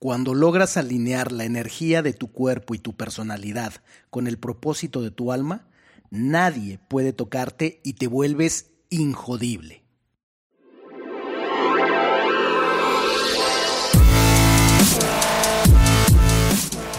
Cuando 0.00 0.32
logras 0.32 0.76
alinear 0.76 1.32
la 1.32 1.44
energía 1.44 2.02
de 2.02 2.12
tu 2.12 2.30
cuerpo 2.30 2.76
y 2.76 2.78
tu 2.78 2.94
personalidad 2.94 3.72
con 4.10 4.28
el 4.28 4.38
propósito 4.38 5.02
de 5.02 5.10
tu 5.10 5.32
alma, 5.32 5.66
nadie 6.08 6.78
puede 6.86 7.12
tocarte 7.12 7.80
y 7.82 7.94
te 7.94 8.06
vuelves 8.06 8.70
injodible. 8.90 9.82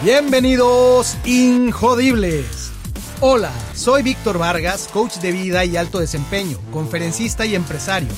Bienvenidos, 0.04 1.16
Injodibles. 1.24 2.70
Hola, 3.22 3.52
soy 3.74 4.02
Víctor 4.02 4.36
Vargas, 4.36 4.88
coach 4.92 5.16
de 5.16 5.32
vida 5.32 5.64
y 5.64 5.78
alto 5.78 6.00
desempeño, 6.00 6.58
conferencista 6.70 7.46
y 7.46 7.54
empresario 7.54 8.10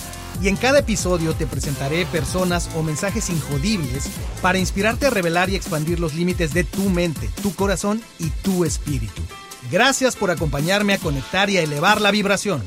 y 0.42 0.48
en 0.48 0.56
cada 0.56 0.80
episodio 0.80 1.34
te 1.34 1.46
presentaré 1.46 2.04
personas 2.06 2.68
o 2.74 2.82
mensajes 2.82 3.30
injodibles 3.30 4.08
para 4.40 4.58
inspirarte 4.58 5.06
a 5.06 5.10
revelar 5.10 5.48
y 5.50 5.54
expandir 5.54 6.00
los 6.00 6.14
límites 6.14 6.52
de 6.52 6.64
tu 6.64 6.90
mente, 6.90 7.30
tu 7.42 7.54
corazón 7.54 8.02
y 8.18 8.30
tu 8.42 8.64
espíritu. 8.64 9.22
Gracias 9.70 10.16
por 10.16 10.32
acompañarme 10.32 10.94
a 10.94 10.98
conectar 10.98 11.48
y 11.48 11.58
a 11.58 11.62
elevar 11.62 12.00
la 12.00 12.10
vibración. 12.10 12.60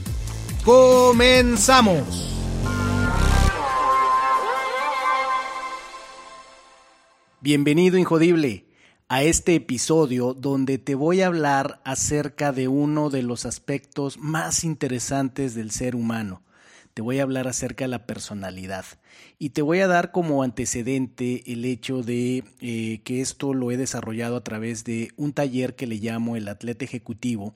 ¡Comenzamos! 0.64 2.32
Bienvenido, 7.42 7.98
Injodible, 7.98 8.66
a 9.10 9.22
este 9.22 9.54
episodio 9.56 10.34
donde 10.34 10.78
te 10.78 10.96
voy 10.96 11.22
a 11.22 11.28
hablar 11.28 11.82
acerca 11.84 12.54
de 12.54 12.70
uno 12.70 13.10
de 13.10 13.22
los 13.22 13.46
aspectos 13.46 14.18
más 14.18 14.64
interesantes 14.64 15.54
del 15.54 15.72
ser 15.72 15.96
humano, 15.96 16.42
te 16.96 17.02
voy 17.02 17.20
a 17.20 17.24
hablar 17.24 17.50
acerca 17.50 17.84
de 17.84 17.90
la 17.90 18.08
personalidad. 18.08 18.86
Y 19.38 19.50
te 19.50 19.62
voy 19.62 19.82
a 19.82 19.88
dar 19.88 20.14
como 20.14 20.44
antecedente 20.44 21.44
el 21.52 21.66
hecho 21.66 22.04
de 22.04 22.46
eh, 22.62 23.02
que 23.04 23.20
esto 23.20 23.54
lo 23.54 23.70
he 23.70 23.76
desarrollado 23.76 24.38
a 24.38 24.44
través 24.46 24.86
de 24.86 25.12
un 25.18 25.34
taller 25.34 25.76
que 25.76 25.88
le 25.88 25.98
llamo 25.98 26.38
el 26.38 26.48
atleta 26.48 26.86
ejecutivo 26.86 27.54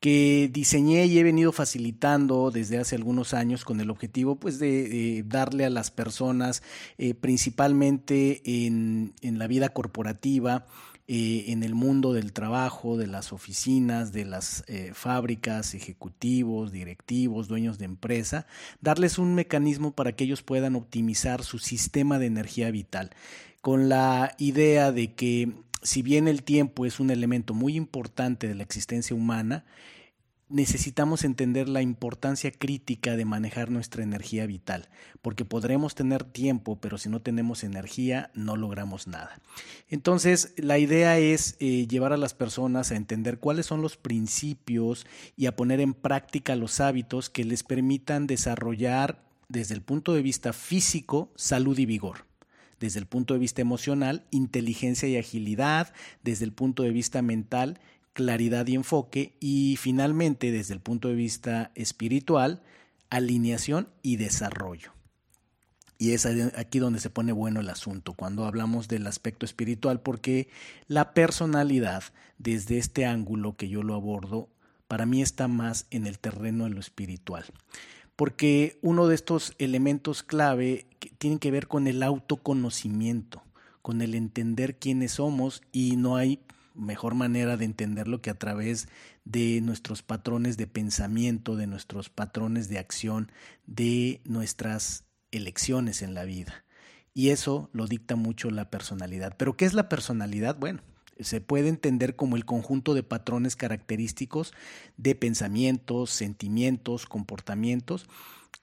que 0.00 0.50
diseñé 0.52 1.06
y 1.06 1.18
he 1.18 1.22
venido 1.22 1.52
facilitando 1.52 2.50
desde 2.50 2.78
hace 2.78 2.96
algunos 2.96 3.32
años 3.32 3.64
con 3.64 3.80
el 3.80 3.88
objetivo 3.88 4.36
pues 4.36 4.58
de, 4.58 5.24
darle 5.26 5.64
a 5.64 5.70
las 5.70 5.90
personas 5.90 6.62
eh, 6.98 7.14
principalmente 7.14 8.42
en, 8.44 9.14
en 9.22 9.38
la 9.38 9.46
vida 9.46 9.70
corporativa 9.70 10.66
eh, 11.08 11.44
en 11.48 11.62
el 11.62 11.74
mundo 11.74 12.12
del 12.12 12.32
trabajo, 12.32 12.96
de 12.96 13.06
las 13.06 13.32
oficinas, 13.32 14.12
de 14.12 14.24
las 14.24 14.64
eh, 14.66 14.90
fábricas, 14.92 15.74
ejecutivos, 15.74 16.72
directivos, 16.72 17.46
dueños 17.46 17.78
de 17.78 17.84
empresa, 17.84 18.46
darles 18.80 19.18
un 19.18 19.34
mecanismo 19.34 19.92
para 19.92 20.12
que 20.12 20.24
ellos 20.24 20.42
puedan 20.42 20.74
optimizar 20.74 21.44
su 21.44 21.58
sistema 21.58 22.18
de 22.18 22.26
energía 22.26 22.72
vital, 22.72 23.10
con 23.60 23.88
la 23.88 24.34
idea 24.38 24.90
de 24.90 25.14
que 25.14 25.52
si 25.82 26.02
bien 26.02 26.26
el 26.26 26.42
tiempo 26.42 26.86
es 26.86 26.98
un 26.98 27.10
elemento 27.10 27.54
muy 27.54 27.76
importante 27.76 28.48
de 28.48 28.56
la 28.56 28.64
existencia 28.64 29.14
humana, 29.14 29.64
necesitamos 30.48 31.24
entender 31.24 31.68
la 31.68 31.82
importancia 31.82 32.52
crítica 32.52 33.16
de 33.16 33.24
manejar 33.24 33.70
nuestra 33.70 34.02
energía 34.02 34.46
vital, 34.46 34.88
porque 35.20 35.44
podremos 35.44 35.94
tener 35.94 36.24
tiempo, 36.24 36.80
pero 36.80 36.98
si 36.98 37.08
no 37.08 37.20
tenemos 37.20 37.64
energía 37.64 38.30
no 38.34 38.56
logramos 38.56 39.08
nada. 39.08 39.40
Entonces, 39.88 40.54
la 40.56 40.78
idea 40.78 41.18
es 41.18 41.56
eh, 41.58 41.86
llevar 41.88 42.12
a 42.12 42.16
las 42.16 42.34
personas 42.34 42.92
a 42.92 42.96
entender 42.96 43.38
cuáles 43.38 43.66
son 43.66 43.82
los 43.82 43.96
principios 43.96 45.06
y 45.36 45.46
a 45.46 45.56
poner 45.56 45.80
en 45.80 45.94
práctica 45.94 46.54
los 46.54 46.80
hábitos 46.80 47.28
que 47.28 47.44
les 47.44 47.62
permitan 47.62 48.26
desarrollar 48.26 49.24
desde 49.48 49.74
el 49.74 49.82
punto 49.82 50.12
de 50.14 50.22
vista 50.22 50.52
físico 50.52 51.30
salud 51.34 51.78
y 51.78 51.86
vigor 51.86 52.26
desde 52.80 53.00
el 53.00 53.06
punto 53.06 53.34
de 53.34 53.40
vista 53.40 53.62
emocional, 53.62 54.24
inteligencia 54.30 55.08
y 55.08 55.16
agilidad, 55.16 55.94
desde 56.22 56.44
el 56.44 56.52
punto 56.52 56.82
de 56.82 56.90
vista 56.90 57.22
mental, 57.22 57.80
claridad 58.16 58.66
y 58.66 58.74
enfoque 58.74 59.36
y 59.40 59.76
finalmente 59.76 60.50
desde 60.50 60.72
el 60.72 60.80
punto 60.80 61.08
de 61.08 61.14
vista 61.14 61.70
espiritual, 61.74 62.62
alineación 63.10 63.88
y 64.00 64.16
desarrollo. 64.16 64.92
Y 65.98 66.12
es 66.12 66.24
aquí 66.24 66.78
donde 66.78 66.98
se 66.98 67.10
pone 67.10 67.32
bueno 67.32 67.60
el 67.60 67.68
asunto, 67.68 68.14
cuando 68.14 68.46
hablamos 68.46 68.88
del 68.88 69.06
aspecto 69.06 69.44
espiritual, 69.44 70.00
porque 70.00 70.48
la 70.88 71.12
personalidad, 71.12 72.04
desde 72.38 72.78
este 72.78 73.04
ángulo 73.04 73.54
que 73.54 73.68
yo 73.68 73.82
lo 73.82 73.94
abordo, 73.94 74.48
para 74.88 75.04
mí 75.04 75.20
está 75.20 75.46
más 75.46 75.86
en 75.90 76.06
el 76.06 76.18
terreno 76.18 76.64
de 76.64 76.70
lo 76.70 76.80
espiritual. 76.80 77.44
Porque 78.16 78.78
uno 78.80 79.08
de 79.08 79.14
estos 79.14 79.52
elementos 79.58 80.22
clave 80.22 80.86
tiene 81.18 81.38
que 81.38 81.50
ver 81.50 81.68
con 81.68 81.86
el 81.86 82.02
autoconocimiento, 82.02 83.42
con 83.82 84.00
el 84.00 84.14
entender 84.14 84.78
quiénes 84.78 85.12
somos 85.12 85.60
y 85.70 85.96
no 85.96 86.16
hay 86.16 86.40
mejor 86.76 87.14
manera 87.14 87.56
de 87.56 87.64
entenderlo 87.64 88.20
que 88.20 88.30
a 88.30 88.38
través 88.38 88.88
de 89.24 89.60
nuestros 89.60 90.02
patrones 90.02 90.56
de 90.56 90.66
pensamiento, 90.66 91.56
de 91.56 91.66
nuestros 91.66 92.08
patrones 92.10 92.68
de 92.68 92.78
acción, 92.78 93.32
de 93.66 94.20
nuestras 94.24 95.04
elecciones 95.30 96.02
en 96.02 96.14
la 96.14 96.24
vida. 96.24 96.64
Y 97.14 97.30
eso 97.30 97.70
lo 97.72 97.86
dicta 97.86 98.14
mucho 98.14 98.50
la 98.50 98.70
personalidad. 98.70 99.34
¿Pero 99.36 99.56
qué 99.56 99.64
es 99.64 99.74
la 99.74 99.88
personalidad? 99.88 100.56
Bueno, 100.58 100.80
se 101.18 101.40
puede 101.40 101.68
entender 101.68 102.14
como 102.14 102.36
el 102.36 102.44
conjunto 102.44 102.94
de 102.94 103.02
patrones 103.02 103.56
característicos 103.56 104.52
de 104.96 105.14
pensamientos, 105.14 106.10
sentimientos, 106.10 107.06
comportamientos 107.06 108.06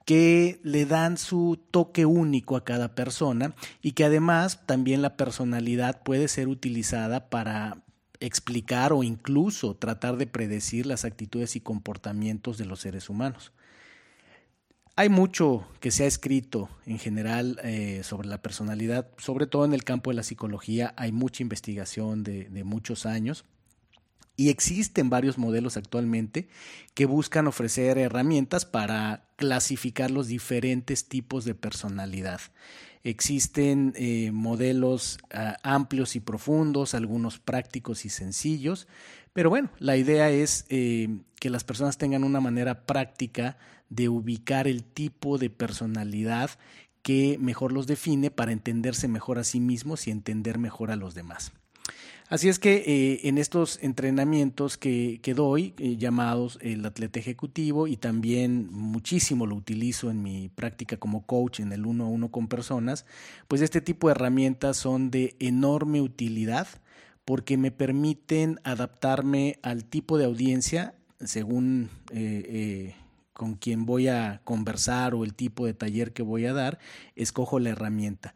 que 0.06 0.60
le 0.64 0.86
dan 0.86 1.18
su 1.18 1.60
toque 1.72 2.06
único 2.06 2.58
a 2.58 2.64
cada 2.64 2.94
persona 2.94 3.56
y 3.82 3.94
que 3.94 4.04
además 4.04 4.66
también 4.66 5.02
la 5.02 5.16
personalidad 5.16 6.04
puede 6.04 6.28
ser 6.28 6.48
utilizada 6.48 7.30
para 7.30 7.84
explicar 8.26 8.94
o 8.94 9.04
incluso 9.04 9.76
tratar 9.76 10.16
de 10.16 10.28
predecir 10.28 10.86
las 10.86 11.04
actitudes 11.04 11.58
y 11.58 11.60
comportamientos 11.60 12.58
de 12.58 12.66
los 12.66 12.80
seres 12.80 13.10
humanos. 13.10 13.52
Hay 14.96 15.10
mucho 15.10 15.68
que 15.82 15.92
se 15.92 16.06
ha 16.06 16.08
escrito 16.08 16.70
en 16.86 17.00
general 17.00 17.60
eh, 17.64 18.02
sobre 18.04 18.30
la 18.30 18.42
personalidad, 18.42 19.10
sobre 19.18 19.46
todo 19.46 19.66
en 19.66 19.74
el 19.74 19.84
campo 19.84 20.12
de 20.12 20.16
la 20.16 20.24
psicología, 20.24 20.94
hay 20.98 21.12
mucha 21.12 21.44
investigación 21.44 22.24
de, 22.24 22.46
de 22.46 22.64
muchos 22.64 23.06
años 23.06 23.44
y 24.38 24.50
existen 24.50 25.10
varios 25.10 25.38
modelos 25.38 25.76
actualmente 25.76 26.48
que 26.94 27.06
buscan 27.06 27.48
ofrecer 27.48 27.98
herramientas 27.98 28.66
para 28.66 29.28
clasificar 29.36 30.12
los 30.12 30.28
diferentes 30.28 31.10
tipos 31.10 31.44
de 31.44 31.56
personalidad. 31.56 32.40
Existen 33.04 33.94
eh, 33.98 34.32
modelos 34.32 35.20
ah, 35.34 35.58
amplios 35.64 36.16
y 36.16 36.20
profundos, 36.20 36.94
algunos 36.94 37.40
prácticos 37.40 38.06
y 38.06 38.10
sencillos, 38.10 38.88
pero 39.34 39.50
bueno, 39.50 39.70
la 39.80 39.98
idea 39.98 40.30
es 40.30 40.66
eh, 40.70 41.10
que 41.40 41.50
las 41.50 41.64
personas 41.64 41.98
tengan 41.98 42.24
una 42.24 42.40
manera 42.40 42.86
práctica 42.86 43.58
de 43.90 44.08
ubicar 44.08 44.68
el 44.68 44.84
tipo 44.84 45.38
de 45.38 45.50
personalidad 45.50 46.52
que 47.02 47.38
mejor 47.40 47.74
los 47.74 47.88
define 47.88 48.32
para 48.32 48.54
entenderse 48.54 49.08
mejor 49.08 49.40
a 49.40 49.44
sí 49.44 49.60
mismos 49.60 50.08
y 50.08 50.12
entender 50.12 50.58
mejor 50.58 50.92
a 50.92 50.96
los 50.96 51.16
demás. 51.16 51.52
Así 52.30 52.50
es 52.50 52.58
que 52.58 52.84
eh, 52.88 53.28
en 53.28 53.38
estos 53.38 53.78
entrenamientos 53.84 54.78
que, 54.78 55.20
doy, 55.36 55.76
eh, 55.78 55.98
llamados 55.98 56.58
el 56.62 56.84
atleta 56.86 57.20
ejecutivo, 57.20 57.86
y 57.86 57.96
también 57.98 58.70
muchísimo 58.72 59.46
lo 59.46 59.56
utilizo 59.56 60.10
en 60.10 60.24
mi 60.24 60.50
práctica 60.50 60.98
como 60.98 61.28
coach 61.28 61.60
en 61.60 61.72
el 61.74 61.86
uno 61.86 62.06
a 62.06 62.08
uno 62.08 62.32
con 62.32 62.48
personas, 62.48 63.06
pues 63.48 63.62
este 63.62 63.82
tipo 63.82 64.08
de 64.08 64.14
herramientas 64.14 64.78
son 64.78 65.12
de 65.12 65.36
enorme 65.40 66.02
utilidad 66.02 66.68
porque 67.24 67.56
me 67.58 67.72
permiten 67.72 68.60
adaptarme 68.64 69.60
al 69.62 69.86
tipo 69.86 70.18
de 70.18 70.26
audiencia 70.26 70.96
según 71.20 71.90
eh, 72.12 72.96
con 73.34 73.56
quien 73.56 73.86
voy 73.86 74.08
a 74.08 74.42
conversar 74.44 75.14
o 75.14 75.24
el 75.24 75.36
tipo 75.36 75.66
de 75.66 75.74
taller 75.74 76.14
que 76.14 76.24
voy 76.24 76.46
a 76.46 76.54
dar, 76.54 76.80
escojo 77.16 77.60
la 77.60 77.70
herramienta. 77.70 78.34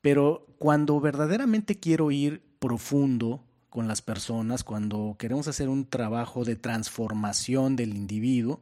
Pero 0.00 0.46
cuando 0.58 1.00
verdaderamente 1.00 1.78
quiero 1.78 2.10
ir 2.10 2.47
profundo 2.58 3.44
con 3.70 3.86
las 3.88 4.02
personas, 4.02 4.64
cuando 4.64 5.16
queremos 5.18 5.48
hacer 5.48 5.68
un 5.68 5.86
trabajo 5.86 6.44
de 6.44 6.56
transformación 6.56 7.76
del 7.76 7.94
individuo, 7.94 8.60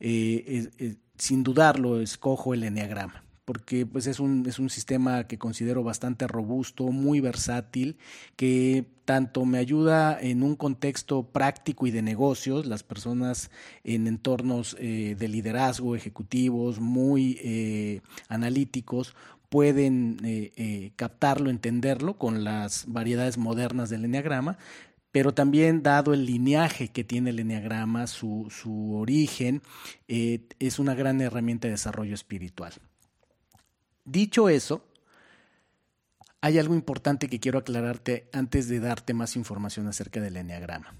eh, 0.00 0.96
sin 1.16 1.42
dudarlo 1.42 2.00
escojo 2.00 2.54
el 2.54 2.64
enneagrama 2.64 3.22
porque 3.44 3.86
pues 3.86 4.06
es 4.06 4.20
un, 4.20 4.46
es 4.46 4.58
un 4.58 4.70
sistema 4.70 5.26
que 5.26 5.38
considero 5.38 5.82
bastante 5.82 6.26
robusto, 6.28 6.84
muy 6.84 7.20
versátil, 7.20 7.98
que 8.36 8.86
tanto 9.04 9.44
me 9.44 9.58
ayuda 9.58 10.18
en 10.20 10.42
un 10.42 10.54
contexto 10.54 11.24
práctico 11.24 11.86
y 11.86 11.90
de 11.90 12.02
negocios, 12.02 12.66
las 12.66 12.84
personas 12.84 13.50
en 13.82 14.06
entornos 14.06 14.76
eh, 14.78 15.16
de 15.18 15.28
liderazgo, 15.28 15.96
ejecutivos, 15.96 16.80
muy 16.80 17.38
eh, 17.42 18.00
analíticos, 18.28 19.16
pueden 19.52 20.16
eh, 20.24 20.92
captarlo, 20.96 21.50
entenderlo 21.50 22.16
con 22.16 22.42
las 22.42 22.86
variedades 22.86 23.36
modernas 23.36 23.90
del 23.90 24.06
enneagrama, 24.06 24.56
pero 25.10 25.34
también 25.34 25.82
dado 25.82 26.14
el 26.14 26.24
lineaje 26.24 26.88
que 26.88 27.04
tiene 27.04 27.28
el 27.28 27.38
enneagrama, 27.38 28.06
su, 28.06 28.48
su 28.50 28.94
origen, 28.94 29.60
es 30.08 30.78
una 30.78 30.94
gran 30.94 31.20
herramienta 31.20 31.68
de 31.68 31.72
desarrollo 31.72 32.14
espiritual. 32.14 32.72
Dicho 34.06 34.48
eso, 34.48 34.86
hay 36.40 36.58
algo 36.58 36.74
importante 36.74 37.28
que 37.28 37.38
quiero 37.38 37.58
aclararte 37.58 38.30
antes 38.32 38.68
de 38.68 38.80
darte 38.80 39.12
más 39.12 39.36
información 39.36 39.86
acerca 39.86 40.22
del 40.22 40.38
enneagrama. 40.38 40.94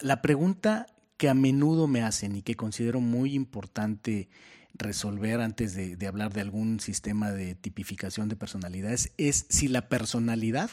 La 0.00 0.20
pregunta 0.20 0.86
que 1.16 1.28
a 1.28 1.34
menudo 1.34 1.86
me 1.86 2.02
hacen 2.02 2.34
y 2.34 2.42
que 2.42 2.56
considero 2.56 3.00
muy 3.00 3.34
importante 3.34 4.28
resolver 4.74 5.40
antes 5.40 5.74
de, 5.74 5.96
de, 5.96 6.06
hablar 6.06 6.32
de 6.32 6.40
algún 6.40 6.80
sistema 6.80 7.30
de 7.32 7.54
tipificación 7.54 8.28
de 8.28 8.36
personalidades 8.36 9.12
es 9.16 9.46
si 9.48 9.68
la 9.68 9.88
personalidad 9.88 10.70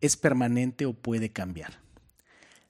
es 0.00 0.16
permanente 0.16 0.86
o 0.86 0.94
puede 0.94 1.30
cambiar. 1.30 1.80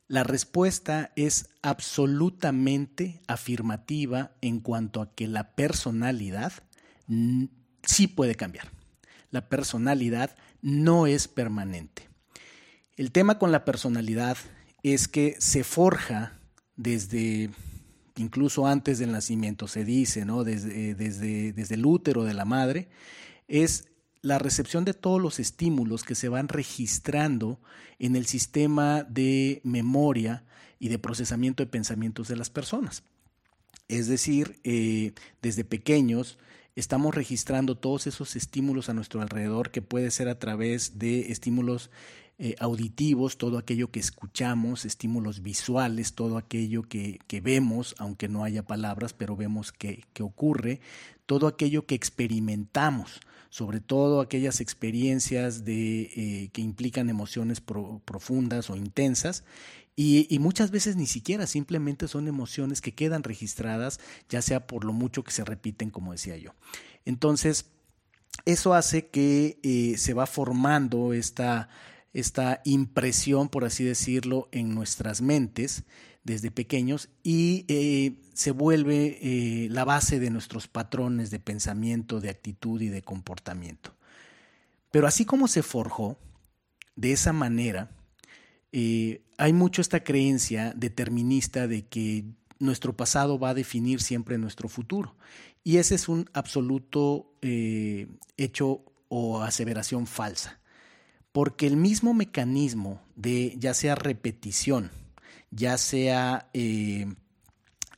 La 0.09 0.25
respuesta 0.25 1.13
es 1.17 1.51
absolutamente 1.61 3.21
afirmativa 3.27 4.33
en 4.41 4.61
cuanto 4.61 5.03
a 5.03 5.15
que 5.15 5.29
la 5.29 5.55
personalidad 5.55 6.53
sí 7.83 8.07
puede 8.07 8.35
cambiar. 8.35 8.71
La 9.31 9.51
personalidad 9.51 10.35
no 10.63 11.07
es 11.07 11.29
permanente. 11.29 12.09
El 12.97 13.13
tema 13.13 13.39
con 13.39 13.53
la 13.53 13.67
personalidad 13.67 14.39
es 14.83 15.09
que 15.09 15.37
se 15.39 15.63
forja 15.63 16.33
desde 16.77 17.51
incluso 18.19 18.67
antes 18.67 18.99
del 18.99 19.13
nacimiento, 19.13 19.69
se 19.69 19.85
dice, 19.85 20.25
¿no? 20.25 20.45
Desde, 20.45 20.95
desde, 20.95 21.53
desde 21.53 21.75
el 21.75 21.87
útero 21.87 22.25
de 22.25 22.35
la 22.35 22.45
madre, 22.45 22.89
es 23.49 23.89
la 24.23 24.39
recepción 24.39 24.85
de 24.85 24.95
todos 24.95 25.21
los 25.21 25.39
estímulos 25.39 26.05
que 26.05 26.15
se 26.15 26.29
van 26.29 26.49
registrando 26.49 27.61
en 27.99 28.17
el 28.17 28.27
sistema 28.27 29.05
de 29.05 29.61
memoria 29.65 30.45
y 30.79 30.89
de 30.89 30.99
procesamiento 30.99 31.63
de 31.63 31.71
pensamientos 31.71 32.29
de 32.29 32.37
las 32.37 32.51
personas. 32.51 33.03
Es 33.89 34.07
decir, 34.07 34.61
eh, 34.65 35.13
desde 35.41 35.65
pequeños 35.65 36.39
estamos 36.77 37.15
registrando 37.15 37.77
todos 37.77 38.07
esos 38.07 38.37
estímulos 38.37 38.89
a 38.89 38.95
nuestro 38.95 39.21
alrededor, 39.21 39.71
que 39.71 39.83
puede 39.83 40.11
ser 40.11 40.29
a 40.29 40.39
través 40.39 40.99
de 40.99 41.33
estímulos 41.33 41.91
eh, 42.41 42.55
auditivos, 42.61 43.37
todo 43.37 43.59
aquello 43.59 43.91
que 43.91 43.99
escuchamos, 43.99 44.85
estímulos 44.85 45.43
visuales, 45.43 46.15
todo 46.15 46.39
aquello 46.39 46.85
que, 46.85 47.19
vemos, 47.43 47.97
aunque 47.99 48.29
no 48.29 48.45
haya 48.45 48.63
palabras, 48.63 49.13
pero 49.13 49.35
vemos 49.35 49.73
que, 49.73 50.05
ocurre, 50.21 50.81
todo 51.27 51.49
aquello 51.49 51.85
que 51.85 51.97
experimentamos, 51.97 53.21
sobre 53.51 53.81
todo 53.81 54.21
aquellas 54.21 54.61
experiencias 54.61 55.65
de, 55.65 56.03
eh, 56.15 56.51
que 56.53 56.63
implican 56.63 57.11
emociones 57.11 57.61
profundas 57.61 58.71
o 58.71 58.77
intensas, 58.77 59.43
y, 59.97 60.39
muchas 60.39 60.71
veces 60.71 60.95
ni 60.95 61.07
siquiera, 61.07 61.49
simplemente 61.49 62.07
son 62.07 62.29
emociones 62.29 62.81
que 62.81 62.95
quedan 62.95 63.25
registradas, 63.25 63.99
ya 64.29 64.43
sea 64.43 64.69
por 64.69 64.85
lo 64.85 64.93
mucho 64.93 65.25
que 65.25 65.33
se 65.33 65.45
repiten, 65.45 65.91
como 65.91 66.13
decía 66.13 66.37
yo. 66.37 66.55
Entonces, 67.05 67.67
eso 68.45 68.75
hace 68.75 69.09
que 69.09 69.59
eh, 69.65 69.99
se 69.99 70.15
va 70.15 70.27
formando 70.27 71.13
esta, 71.13 71.69
esta 72.13 72.61
impresión, 72.65 73.49
por 73.49 73.65
así 73.65 73.85
decirlo, 73.85 74.49
en 74.53 74.75
nuestras 74.75 75.21
mentes 75.21 75.85
desde 76.25 76.51
pequeños 76.51 77.09
y 77.23 77.65
eh, 77.69 78.21
se 78.35 78.51
vuelve 78.51 79.19
eh, 79.21 79.69
la 79.71 79.85
base 79.85 80.21
de 80.21 80.31
nuestros 80.31 80.69
patrones 80.69 81.31
de 81.31 81.41
pensamiento, 81.41 82.21
de 82.21 82.29
actitud 82.31 82.81
y 82.81 82.89
de 82.89 83.03
comportamiento. 83.03 83.95
Pero 84.91 85.07
así 85.07 85.25
como 85.25 85.49
se 85.49 85.63
forjó, 85.63 86.19
de 86.97 87.13
esa 87.13 87.33
manera, 87.33 87.91
eh, 88.73 89.23
hay 89.39 89.53
mucho 89.53 89.81
esta 89.81 90.03
creencia 90.03 90.73
determinista 90.77 91.67
de 91.67 91.87
que 91.87 92.25
nuestro 92.59 92.97
pasado 92.97 93.39
va 93.39 93.51
a 93.51 93.55
definir 93.55 94.03
siempre 94.03 94.37
nuestro 94.39 94.69
futuro. 94.69 95.17
Y 95.63 95.77
ese 95.77 95.95
es 95.95 96.09
un 96.09 96.29
absoluto 96.33 97.33
hecho 98.37 98.85
o 99.09 99.43
aseveración 99.43 100.07
falsa. 100.07 100.61
Porque 101.39 101.69
el 101.69 101.77
mismo 101.77 102.15
mecanismo 102.15 103.01
de 103.15 103.55
ya 103.59 103.73
sea 103.73 103.95
repetición, 103.95 104.91
ya 105.53 105.79
sea 105.79 106.51
eh, 106.53 107.07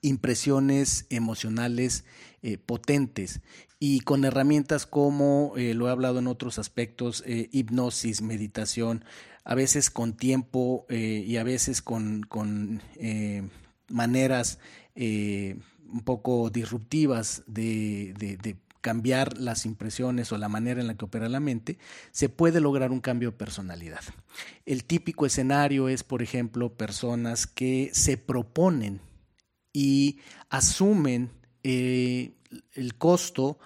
impresiones 0.03 1.07
emocionales 1.09 2.05
potentes 2.67 3.41
y 3.79 4.01
con 4.01 4.25
herramientas 4.25 4.87
como, 4.87 5.53
lo 5.57 5.89
he 5.89 5.91
hablado 5.91 6.19
en 6.19 6.27
otros 6.27 6.59
aspectos, 6.59 7.23
hipnosis, 7.27 8.23
meditación, 8.23 9.05
a 9.45 9.55
veces 9.55 9.91
con 9.91 10.13
tiempo 10.15 10.87
eh, 10.89 11.25
y 11.27 11.37
a 11.37 11.45
veces 11.45 11.83
con, 11.83 12.83
eh, 12.97 13.43
maneras 13.89 14.59
eh, 14.95 15.57
un 15.91 16.01
poco 16.03 16.51
disruptivas 16.51 17.43
de, 17.47 18.15
cambiar 18.81 19.39
las 19.39 19.67
impresiones 19.67 20.33
o 20.33 20.39
la 20.39 20.49
manera 20.49 20.81
en 20.81 20.87
la 20.87 20.97
que 20.97 21.05
opera 21.05 21.29
la 21.29 21.41
mente, 21.41 21.79
se 22.11 22.29
puede 22.29 22.61
lograr 22.61 22.91
un 22.91 23.01
cambio 23.01 23.31
de 23.31 23.37
personalidad. 23.37 24.01
El 24.67 24.85
típico 24.85 25.27
escenario 25.27 25.89
es, 25.89 26.03
por 26.03 26.23
ejemplo, 26.23 26.75
personas 26.75 27.47
que 27.47 27.91
se 27.93 28.17
proponen 28.17 29.01
y 29.73 30.21
asumen 30.49 31.31
el 31.63 32.35
costo 32.99 33.59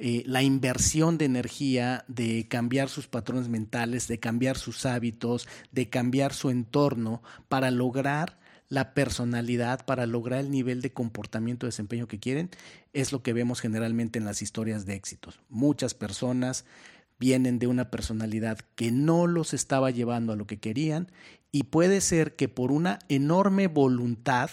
eh, 0.00 0.22
la 0.26 0.44
inversión 0.44 1.18
de 1.18 1.24
energía, 1.24 2.04
de 2.06 2.46
cambiar 2.46 2.88
sus 2.88 3.08
patrones 3.08 3.48
mentales, 3.48 4.06
de 4.06 4.20
cambiar 4.20 4.56
sus 4.56 4.86
hábitos, 4.86 5.48
de 5.72 5.88
cambiar 5.88 6.34
su 6.34 6.50
entorno 6.50 7.20
para 7.48 7.72
lograr 7.72 8.38
la 8.68 8.92
personalidad, 8.92 9.84
para 9.86 10.06
lograr 10.06 10.40
el 10.40 10.50
nivel 10.50 10.82
de 10.82 10.92
comportamiento, 10.92 11.66
de 11.66 11.68
desempeño 11.68 12.06
que 12.06 12.18
quieren, 12.18 12.50
es 12.92 13.12
lo 13.12 13.22
que 13.22 13.32
vemos 13.32 13.60
generalmente 13.60 14.18
en 14.18 14.24
las 14.24 14.42
historias 14.42 14.84
de 14.84 14.94
éxitos. 14.94 15.40
Muchas 15.48 15.94
personas 15.94 16.64
vienen 17.18 17.58
de 17.58 17.66
una 17.66 17.90
personalidad 17.90 18.58
que 18.74 18.92
no 18.92 19.26
los 19.26 19.54
estaba 19.54 19.90
llevando 19.90 20.32
a 20.32 20.36
lo 20.36 20.46
que 20.46 20.58
querían 20.58 21.10
y 21.50 21.64
puede 21.64 22.00
ser 22.00 22.36
que 22.36 22.48
por 22.48 22.70
una 22.70 22.98
enorme 23.08 23.66
voluntad 23.66 24.50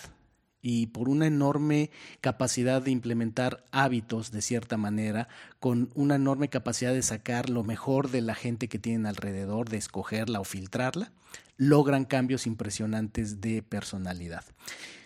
y 0.67 0.87
por 0.87 1.09
una 1.09 1.27
enorme 1.27 1.91
capacidad 2.21 2.81
de 2.81 2.89
implementar 2.89 3.63
hábitos 3.71 4.31
de 4.31 4.41
cierta 4.41 4.77
manera, 4.77 5.27
con 5.59 5.91
una 5.93 6.15
enorme 6.15 6.49
capacidad 6.49 6.91
de 6.91 7.03
sacar 7.03 7.51
lo 7.51 7.63
mejor 7.63 8.09
de 8.09 8.21
la 8.21 8.33
gente 8.33 8.67
que 8.67 8.79
tienen 8.79 9.05
alrededor, 9.05 9.69
de 9.69 9.77
escogerla 9.77 10.39
o 10.39 10.43
filtrarla, 10.43 11.11
logran 11.57 12.03
cambios 12.03 12.47
impresionantes 12.47 13.41
de 13.41 13.61
personalidad. 13.61 14.43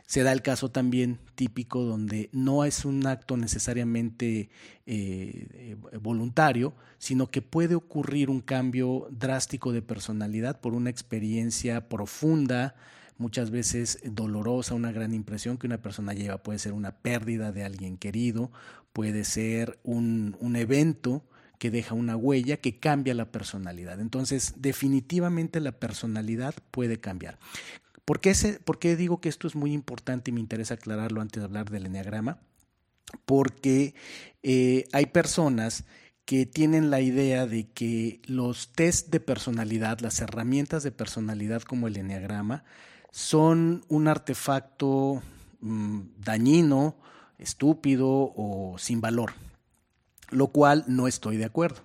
Se 0.06 0.24
da 0.24 0.32
el 0.32 0.42
caso 0.42 0.72
también 0.72 1.20
típico 1.36 1.84
donde 1.84 2.30
no 2.32 2.64
es 2.64 2.86
un 2.86 3.06
acto 3.06 3.36
necesariamente 3.36 4.50
eh, 4.86 5.76
voluntario, 6.00 6.74
sino 7.00 7.28
que 7.32 7.42
puede 7.42 7.76
ocurrir 7.76 8.30
un 8.30 8.40
cambio 8.40 9.10
drástico 9.12 9.74
de 9.74 9.82
personalidad 9.82 10.62
por 10.62 10.74
una 10.74 10.90
experiencia 10.90 11.90
profunda, 11.90 12.76
muchas 13.20 13.52
veces 13.52 14.00
dolorosa, 14.04 14.74
una 14.74 14.92
gran 14.92 15.14
impresión 15.14 15.58
que 15.58 15.68
una 15.68 15.82
persona 15.82 16.14
lleva. 16.14 16.42
Puede 16.42 16.58
ser 16.58 16.74
una 16.74 16.96
pérdida 16.96 17.52
de 17.52 17.64
alguien 17.64 17.98
querido, 17.98 18.50
puede 18.94 19.26
ser 19.26 19.78
un, 19.84 20.36
evento 20.56 21.24
que 21.60 21.70
deja 21.70 21.94
una 21.94 22.16
huella 22.16 22.58
que 22.58 22.80
cambia 22.80 23.14
la 23.14 23.32
personalidad. 23.32 24.00
Entonces, 24.00 24.56
definitivamente 24.58 25.60
la 25.60 25.74
personalidad 25.74 26.56
puede 26.72 27.00
cambiar. 27.00 27.38
¿Por 28.06 28.22
qué, 28.22 28.34
¿Por 28.64 28.80
qué, 28.80 28.96
digo 28.96 29.20
que 29.22 29.30
esto 29.30 29.48
es 29.48 29.56
muy 29.56 29.74
importante 29.74 30.32
y 30.32 30.34
me 30.34 30.40
interesa 30.40 30.76
aclararlo 30.76 31.22
antes 31.22 31.42
de 31.42 31.46
hablar 31.46 31.70
del 31.70 31.86
enneagrama? 31.86 32.40
Porque 33.26 33.94
eh, 34.42 34.86
hay 34.94 35.08
personas 35.08 35.84
que 36.24 36.46
tienen 36.46 36.90
la 36.90 37.02
idea 37.02 37.48
de 37.48 37.68
que 37.68 38.22
los 38.26 38.72
test 38.72 39.10
de 39.10 39.20
personalidad, 39.20 40.00
las 40.00 40.22
herramientas 40.22 40.84
de 40.84 40.92
personalidad 40.92 41.64
como 41.64 41.88
el 41.88 41.98
enneagrama, 41.98 42.64
son 43.12 43.84
un 43.88 44.08
artefacto 44.08 45.22
mm, 45.62 46.00
dañino, 46.18 46.96
estúpido 47.38 48.08
o 48.10 48.76
sin 48.78 49.02
valor, 49.02 49.34
lo 50.30 50.48
cual 50.48 50.84
no 50.88 51.08
estoy 51.08 51.38
de 51.38 51.46
acuerdo. 51.46 51.82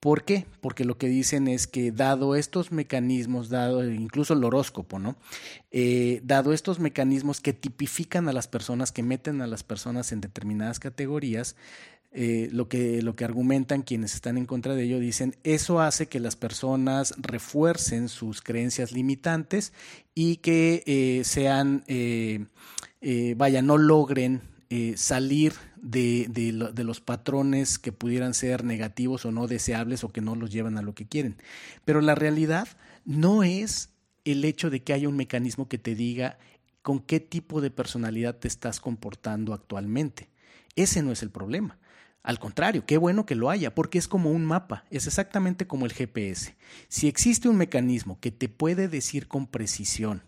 ¿Por 0.00 0.24
qué? 0.24 0.46
Porque 0.60 0.84
lo 0.84 0.98
que 0.98 1.08
dicen 1.08 1.48
es 1.48 1.66
que 1.66 1.90
dado 1.90 2.36
estos 2.36 2.70
mecanismos, 2.70 3.48
dado 3.48 3.84
incluso 3.90 4.34
el 4.34 4.44
horóscopo, 4.44 4.98
¿no? 4.98 5.16
Eh, 5.70 6.20
dado 6.22 6.52
estos 6.52 6.78
mecanismos 6.78 7.40
que 7.40 7.54
tipifican 7.54 8.28
a 8.28 8.32
las 8.32 8.46
personas, 8.46 8.92
que 8.92 9.02
meten 9.02 9.40
a 9.40 9.46
las 9.46 9.64
personas 9.64 10.12
en 10.12 10.20
determinadas 10.20 10.78
categorías, 10.78 11.56
eh, 12.18 12.48
lo, 12.50 12.66
que, 12.66 13.02
lo 13.02 13.14
que 13.14 13.26
argumentan 13.26 13.82
quienes 13.82 14.14
están 14.14 14.38
en 14.38 14.46
contra 14.46 14.74
de 14.74 14.84
ello, 14.84 14.98
dicen, 14.98 15.36
eso 15.44 15.82
hace 15.82 16.06
que 16.06 16.18
las 16.18 16.34
personas 16.34 17.12
refuercen 17.18 18.08
sus 18.08 18.40
creencias 18.40 18.90
limitantes 18.90 19.74
y 20.14 20.36
que 20.36 20.82
eh, 20.86 21.24
sean, 21.24 21.84
eh, 21.88 22.46
vaya, 23.36 23.60
no 23.60 23.76
logren 23.76 24.40
salir 24.96 25.52
de, 25.76 26.26
de, 26.30 26.84
los 26.84 27.02
patrones 27.02 27.78
que 27.78 27.92
pudieran 27.92 28.32
ser 28.32 28.64
negativos 28.64 29.26
o 29.26 29.30
no 29.30 29.46
deseables 29.46 30.02
o 30.02 30.08
que 30.08 30.22
no 30.22 30.36
los 30.36 30.50
llevan 30.50 30.78
a 30.78 30.82
lo 30.82 30.94
que 30.94 31.06
quieren. 31.06 31.36
Pero 31.84 32.00
la 32.00 32.14
realidad 32.14 32.66
no 33.04 33.42
es 33.42 33.90
el 34.24 34.42
hecho 34.46 34.70
de 34.70 34.82
que 34.82 34.94
haya 34.94 35.08
un 35.08 35.16
mecanismo 35.16 35.68
que 35.68 35.76
te 35.76 35.94
diga 35.94 36.38
con 36.80 36.98
qué 36.98 37.20
tipo 37.20 37.60
de 37.60 37.70
personalidad 37.70 38.36
te 38.36 38.48
estás 38.48 38.80
comportando 38.80 39.52
actualmente. 39.52 40.30
Ese 40.76 41.02
no 41.02 41.12
es 41.12 41.22
el 41.22 41.30
problema. 41.30 41.78
Al 42.26 42.40
contrario, 42.40 42.84
qué 42.84 42.98
bueno 42.98 43.24
que 43.24 43.36
lo 43.36 43.50
haya, 43.50 43.72
porque 43.72 43.98
es 43.98 44.08
como 44.08 44.32
un 44.32 44.44
mapa, 44.44 44.84
es 44.90 45.06
exactamente 45.06 45.68
como 45.68 45.86
el 45.86 45.92
GPS. 45.92 46.56
Si 46.88 47.06
existe 47.06 47.48
un 47.48 47.56
mecanismo 47.56 48.18
que 48.18 48.32
te 48.32 48.48
puede 48.48 48.88
decir 48.88 49.28
con 49.28 49.46
precisión 49.46 50.24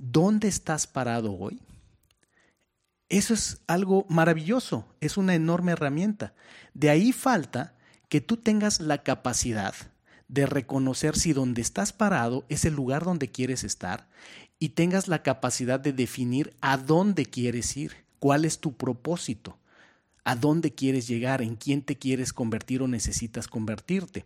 dónde 0.00 0.48
estás 0.48 0.88
parado 0.88 1.32
hoy, 1.38 1.60
eso 3.08 3.32
es 3.32 3.60
algo 3.68 4.06
maravilloso, 4.08 4.92
es 5.00 5.16
una 5.16 5.36
enorme 5.36 5.70
herramienta. 5.70 6.34
De 6.74 6.90
ahí 6.90 7.12
falta 7.12 7.76
que 8.08 8.20
tú 8.20 8.38
tengas 8.38 8.80
la 8.80 9.04
capacidad 9.04 9.72
de 10.26 10.46
reconocer 10.46 11.16
si 11.16 11.32
donde 11.32 11.62
estás 11.62 11.92
parado 11.92 12.44
es 12.48 12.64
el 12.64 12.74
lugar 12.74 13.04
donde 13.04 13.30
quieres 13.30 13.62
estar 13.62 14.08
y 14.58 14.70
tengas 14.70 15.06
la 15.06 15.22
capacidad 15.22 15.78
de 15.78 15.92
definir 15.92 16.56
a 16.60 16.76
dónde 16.76 17.24
quieres 17.24 17.76
ir, 17.76 18.04
cuál 18.18 18.44
es 18.44 18.58
tu 18.58 18.76
propósito 18.76 19.60
a 20.26 20.34
dónde 20.34 20.72
quieres 20.72 21.06
llegar, 21.06 21.40
en 21.40 21.54
quién 21.54 21.82
te 21.82 21.96
quieres 21.96 22.32
convertir 22.32 22.82
o 22.82 22.88
necesitas 22.88 23.46
convertirte, 23.46 24.24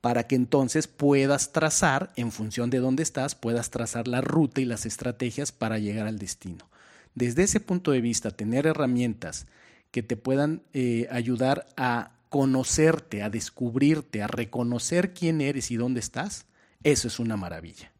para 0.00 0.26
que 0.26 0.34
entonces 0.34 0.88
puedas 0.88 1.52
trazar, 1.52 2.12
en 2.16 2.32
función 2.32 2.68
de 2.68 2.80
dónde 2.80 3.04
estás, 3.04 3.36
puedas 3.36 3.70
trazar 3.70 4.08
la 4.08 4.20
ruta 4.20 4.60
y 4.60 4.64
las 4.64 4.86
estrategias 4.86 5.52
para 5.52 5.78
llegar 5.78 6.08
al 6.08 6.18
destino. 6.18 6.68
Desde 7.14 7.44
ese 7.44 7.60
punto 7.60 7.92
de 7.92 8.00
vista, 8.00 8.32
tener 8.32 8.66
herramientas 8.66 9.46
que 9.92 10.02
te 10.02 10.16
puedan 10.16 10.62
eh, 10.72 11.06
ayudar 11.12 11.68
a 11.76 12.10
conocerte, 12.28 13.22
a 13.22 13.30
descubrirte, 13.30 14.24
a 14.24 14.26
reconocer 14.26 15.14
quién 15.14 15.40
eres 15.40 15.70
y 15.70 15.76
dónde 15.76 16.00
estás, 16.00 16.46
eso 16.82 17.06
es 17.06 17.20
una 17.20 17.36
maravilla. 17.36 17.92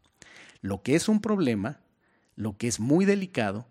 Lo 0.59 0.81
que 0.83 0.95
es 0.95 1.07
un 1.07 1.21
problema, 1.21 1.79
lo 2.35 2.57
que 2.57 2.67
es 2.67 2.81
muy 2.81 3.05
delicado, 3.05 3.67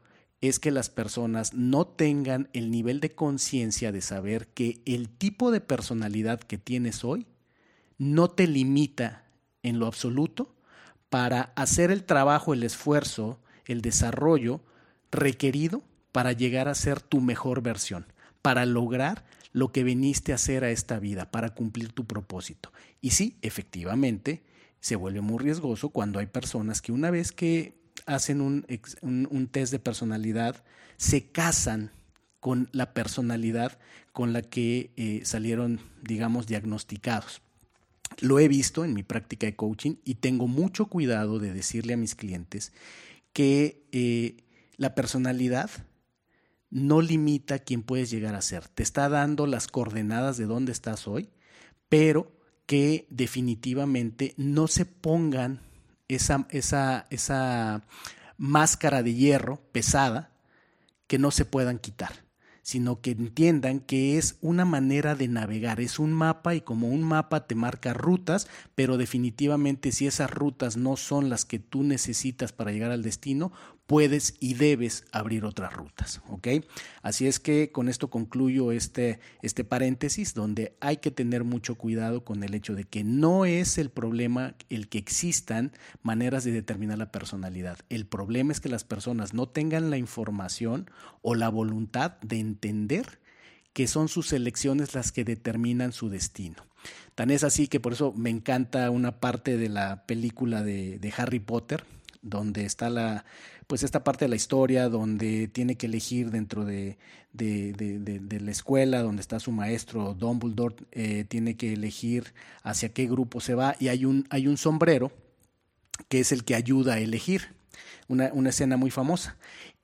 es 0.49 0.59
que 0.59 0.71
las 0.71 0.91
personas 0.91 1.55
no 1.55 1.87
tengan 1.87 2.49
el 2.53 2.71
nivel 2.71 3.01
de 3.01 3.15
conciencia 3.15 3.93
de 3.93 4.01
saber 4.01 4.49
que 4.49 4.81
el 4.85 5.09
tipo 5.09 5.51
de 5.51 5.61
personalidad 5.61 6.41
que 6.41 6.59
tienes 6.59 7.05
hoy 7.05 7.27
no 7.99 8.29
te 8.31 8.47
limita 8.47 9.25
en 9.63 9.79
lo 9.79 9.87
absoluto 9.87 10.55
para 11.09 11.53
hacer 11.57 11.91
el 11.91 12.05
trabajo, 12.05 12.53
el 12.53 12.63
esfuerzo, 12.63 13.41
el 13.65 13.81
desarrollo 13.81 14.61
requerido 15.11 15.83
para 16.13 16.33
llegar 16.33 16.69
a 16.69 16.75
ser 16.75 17.01
tu 17.01 17.21
mejor 17.21 17.63
versión, 17.63 18.07
para 18.43 18.67
lograr 18.67 19.25
lo 19.53 19.73
que 19.73 19.85
viniste 19.85 20.33
a 20.33 20.37
hacer 20.37 20.65
a 20.65 20.71
esta 20.71 20.99
vida, 20.99 21.31
para 21.31 21.51
cumplir 21.51 21.93
tu 21.93 22.07
propósito. 22.07 22.73
Y 23.01 23.11
sí, 23.11 23.39
efectivamente, 23.43 24.43
se 24.81 24.97
vuelve 24.97 25.21
muy 25.21 25.39
riesgoso 25.39 25.89
cuando 25.89 26.19
hay 26.19 26.27
personas 26.27 26.83
que 26.83 26.93
una 26.93 27.11
vez 27.11 27.33
que 27.33 27.76
hacen 28.07 28.41
un, 28.41 29.49
test 29.51 29.73
de 29.73 29.79
personalidad, 29.79 30.65
se 30.97 31.31
casan 31.31 31.91
con 32.41 32.69
la 32.73 32.95
personalidad 32.95 33.79
con 34.13 34.33
la 34.33 34.43
que 34.43 34.93
eh, 34.97 35.23
salieron, 35.25 35.81
digamos, 36.03 36.47
diagnosticados. 36.47 37.43
Lo 38.21 38.39
he 38.39 38.49
visto 38.49 38.85
en 38.85 38.95
mi 38.95 39.03
práctica 39.03 39.47
de 39.47 39.57
coaching 39.57 39.97
y 40.05 40.15
tengo 40.15 40.47
mucho 40.47 40.87
cuidado 40.87 41.39
de 41.39 41.53
decirle 41.53 41.95
a 41.95 41.99
mis 41.99 42.15
clientes 42.15 42.73
que 43.33 43.85
eh, 43.93 44.45
la 44.77 44.95
personalidad 44.95 45.71
no 46.71 47.01
limita 47.01 47.59
quién 47.59 47.83
puedes 47.83 48.11
llegar 48.11 48.35
a 48.35 48.43
ser. 48.43 48.69
Te 48.69 48.83
está 48.83 49.09
dando 49.09 49.47
las 49.47 49.67
coordenadas 49.67 50.37
de 50.37 50.47
dónde 50.47 50.73
estás 50.73 51.07
hoy, 51.09 51.29
pero 51.89 52.33
que 52.67 53.07
definitivamente 53.11 54.35
no 54.37 54.67
se 54.67 54.85
pongan 54.85 55.66
esa, 56.09 56.47
esa, 56.51 57.07
esa 57.11 57.83
máscara 58.37 59.03
de 59.03 59.15
hierro 59.15 59.61
pesada 59.73 60.31
que 61.07 61.19
no 61.19 61.31
se 61.31 61.45
puedan 61.45 61.79
quitar 61.79 62.27
sino 62.67 63.01
que 63.01 63.13
entiendan 63.13 63.79
que 63.79 64.19
es 64.19 64.39
una 64.41 64.65
manera 64.65 65.15
de 65.15 65.29
navegar, 65.29 65.81
es 65.81 66.01
un 66.01 66.13
mapa 66.13 66.57
y 66.57 66.63
como 66.63 66.89
un 66.89 67.05
mapa 67.05 67.47
te 67.47 67.55
marca 67.55 67.95
rutas, 67.95 68.49
pero 68.75 68.97
definitivamente 68.97 69.93
si 69.93 70.09
esas 70.09 70.33
rutas 70.33 70.77
no 70.77 70.97
son 70.97 71.31
las 71.31 71.45
que 71.45 71.61
tú 71.61 71.85
necesitas 71.85 72.51
para 72.51 72.73
llegar 72.73 72.91
al 72.91 73.05
destino, 73.05 73.53
puedes 73.87 74.35
y 74.41 74.55
debes 74.55 75.05
abrir 75.13 75.45
otras 75.45 75.73
rutas, 75.73 76.21
¿ok? 76.29 76.49
Así 77.03 77.27
es 77.27 77.39
que 77.39 77.71
con 77.71 77.89
esto 77.89 78.11
concluyo 78.11 78.73
este, 78.73 79.21
este 79.43 79.65
paréntesis 79.65 80.35
donde 80.35 80.77
hay 80.81 80.99
que 80.99 81.13
tener 81.13 81.45
mucho 81.45 81.77
cuidado 81.77 82.25
con 82.25 82.43
el 82.43 82.55
hecho 82.55 82.75
de 82.75 82.85
que 82.85 83.05
no 83.05 83.45
es 83.45 83.79
el 83.79 83.91
problema 83.91 84.55
el 84.71 84.89
que 84.89 84.99
existan 84.99 85.73
maneras 86.03 86.45
de 86.45 86.53
determinar 86.53 86.99
la 86.99 87.13
personalidad. 87.13 87.79
El 87.89 88.07
problema 88.07 88.53
es 88.53 88.61
que 88.61 88.69
las 88.69 88.85
personas 88.85 89.35
no 89.35 89.49
tengan 89.49 89.91
la 89.91 89.99
información 89.99 90.91
o 91.23 91.35
la 91.35 91.49
voluntad 91.49 92.21
de 92.23 92.41
entender 92.41 93.21
que 93.73 93.87
son 93.87 94.09
sus 94.09 94.33
elecciones 94.33 94.95
las 94.95 95.13
que 95.13 95.23
determinan 95.23 95.93
su 95.93 96.09
destino. 96.09 96.65
Tan 97.15 97.31
es 97.31 97.45
así 97.45 97.69
que 97.69 97.79
por 97.79 97.93
eso 97.93 98.13
me 98.13 98.31
encanta 98.31 98.91
una 98.91 99.21
parte 99.21 99.57
de 99.57 99.69
la 99.69 100.07
película 100.07 100.63
de, 100.63 100.99
de 100.99 101.15
Harry 101.17 101.41
Potter, 101.41 101.85
donde 102.23 102.65
está 102.65 102.91
la, 102.91 103.25
pues 103.67 103.83
esta 103.83 104.05
parte 104.05 104.25
de 104.25 104.29
la 104.29 104.37
historia 104.37 104.89
donde 104.89 105.49
tiene 105.49 105.77
que 105.77 105.87
elegir 105.87 106.31
dentro 106.31 106.65
de, 106.65 106.99
de, 107.33 108.41
la 108.41 108.51
escuela, 108.51 109.03
donde 109.03 109.21
está 109.21 109.41
su 109.41 109.53
maestro 109.53 110.15
Dumbledore, 110.15 110.77
eh, 110.93 111.25
tiene 111.25 111.57
que 111.57 111.73
elegir 111.73 112.33
hacia 112.63 112.91
qué 112.91 113.07
grupo 113.07 113.41
se 113.41 113.55
va 113.55 113.77
y 113.81 113.89
hay 113.89 114.05
un, 114.05 114.27
hay 114.31 114.47
un 114.47 114.57
sombrero 114.57 115.13
que 116.09 116.21
es 116.21 116.33
el 116.33 116.45
que 116.45 116.55
ayuda 116.55 116.95
a 116.95 116.99
elegir, 117.01 117.55
una, 118.09 118.31
una 118.33 118.51
escena 118.51 118.77
muy 118.77 118.91
famosa. 118.91 119.37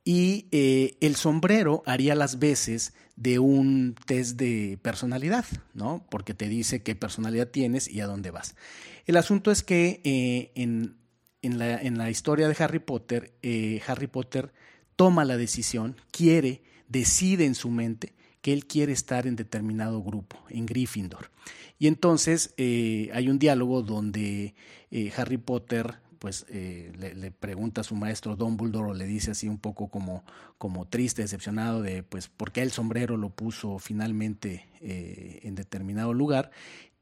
Y 0.04 0.46
eh, 0.50 0.96
el 1.00 1.16
sombrero 1.16 1.82
haría 1.86 2.14
las 2.14 2.38
veces 2.38 2.92
de 3.16 3.38
un 3.38 3.94
test 4.06 4.36
de 4.36 4.78
personalidad, 4.82 5.44
¿no? 5.74 6.04
Porque 6.10 6.34
te 6.34 6.48
dice 6.48 6.82
qué 6.82 6.96
personalidad 6.96 7.48
tienes 7.48 7.88
y 7.88 8.00
a 8.00 8.06
dónde 8.06 8.30
vas. 8.30 8.56
El 9.06 9.16
asunto 9.16 9.50
es 9.50 9.62
que 9.62 10.00
eh, 10.04 10.50
en, 10.54 10.96
en 11.42 11.58
la, 11.58 11.80
en 11.80 11.98
la 11.98 12.08
historia 12.08 12.48
de 12.48 12.56
Harry 12.62 12.78
Potter, 12.78 13.32
eh, 13.42 13.82
Harry 13.86 14.06
Potter 14.06 14.52
toma 14.96 15.24
la 15.24 15.36
decisión, 15.36 15.96
quiere, 16.10 16.62
decide 16.88 17.44
en 17.44 17.56
su 17.56 17.68
mente 17.68 18.14
que 18.40 18.52
él 18.52 18.66
quiere 18.66 18.92
estar 18.92 19.26
en 19.26 19.36
determinado 19.36 20.02
grupo, 20.02 20.38
en 20.48 20.66
Gryffindor. 20.66 21.30
Y 21.78 21.88
entonces 21.88 22.54
eh, 22.56 23.10
hay 23.12 23.28
un 23.28 23.38
diálogo 23.38 23.82
donde 23.82 24.54
eh, 24.90 25.12
Harry 25.16 25.38
Potter 25.38 26.00
pues 26.18 26.46
le, 26.48 27.32
pregunta 27.32 27.80
a 27.80 27.84
su 27.84 27.96
maestro 27.96 28.36
Dumbledore 28.36 28.90
o 28.90 28.94
le 28.94 29.06
dice 29.06 29.32
así 29.32 29.48
un 29.48 29.58
poco 29.58 29.88
como, 29.88 30.24
como 30.56 30.86
triste, 30.86 31.22
decepcionado 31.22 31.82
de 31.82 32.04
pues 32.04 32.28
por 32.28 32.52
qué 32.52 32.62
el 32.62 32.70
sombrero 32.70 33.16
lo 33.16 33.30
puso 33.30 33.80
finalmente 33.80 34.68
en 34.80 35.56
determinado 35.56 36.14
lugar 36.14 36.52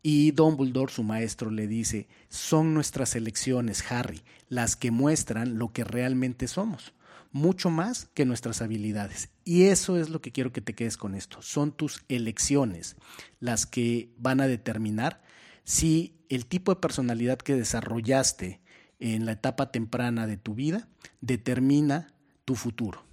y 0.02 0.30
Dumbledore, 0.30 0.92
su 0.92 1.02
maestro, 1.02 1.50
le 1.50 1.66
dice, 1.66 2.08
son 2.28 2.74
nuestras 2.74 3.14
elecciones, 3.16 3.84
Harry, 3.90 4.22
las 4.48 4.76
que 4.76 4.90
muestran 4.90 5.58
lo 5.58 5.72
que 5.72 5.84
realmente 5.84 6.48
somos, 6.48 6.94
mucho 7.32 7.70
más 7.70 8.08
que 8.14 8.24
nuestras 8.24 8.62
habilidades. 8.62 9.30
Y 9.44 9.64
eso 9.64 9.98
es 9.98 10.08
lo 10.08 10.20
que 10.20 10.32
quiero 10.32 10.52
que 10.52 10.62
te 10.62 10.74
quedes 10.74 10.96
con 10.96 11.14
esto. 11.14 11.42
Son 11.42 11.72
tus 11.72 12.02
elecciones 12.08 12.96
las 13.40 13.66
que 13.66 14.10
van 14.16 14.40
a 14.40 14.46
determinar 14.46 15.22
si 15.64 16.16
el 16.28 16.46
tipo 16.46 16.74
de 16.74 16.80
personalidad 16.80 17.38
que 17.38 17.54
desarrollaste 17.54 18.60
en 18.98 19.26
la 19.26 19.32
etapa 19.32 19.70
temprana 19.70 20.26
de 20.26 20.36
tu 20.36 20.54
vida 20.54 20.88
determina 21.20 22.14
tu 22.44 22.54
futuro. 22.54 23.09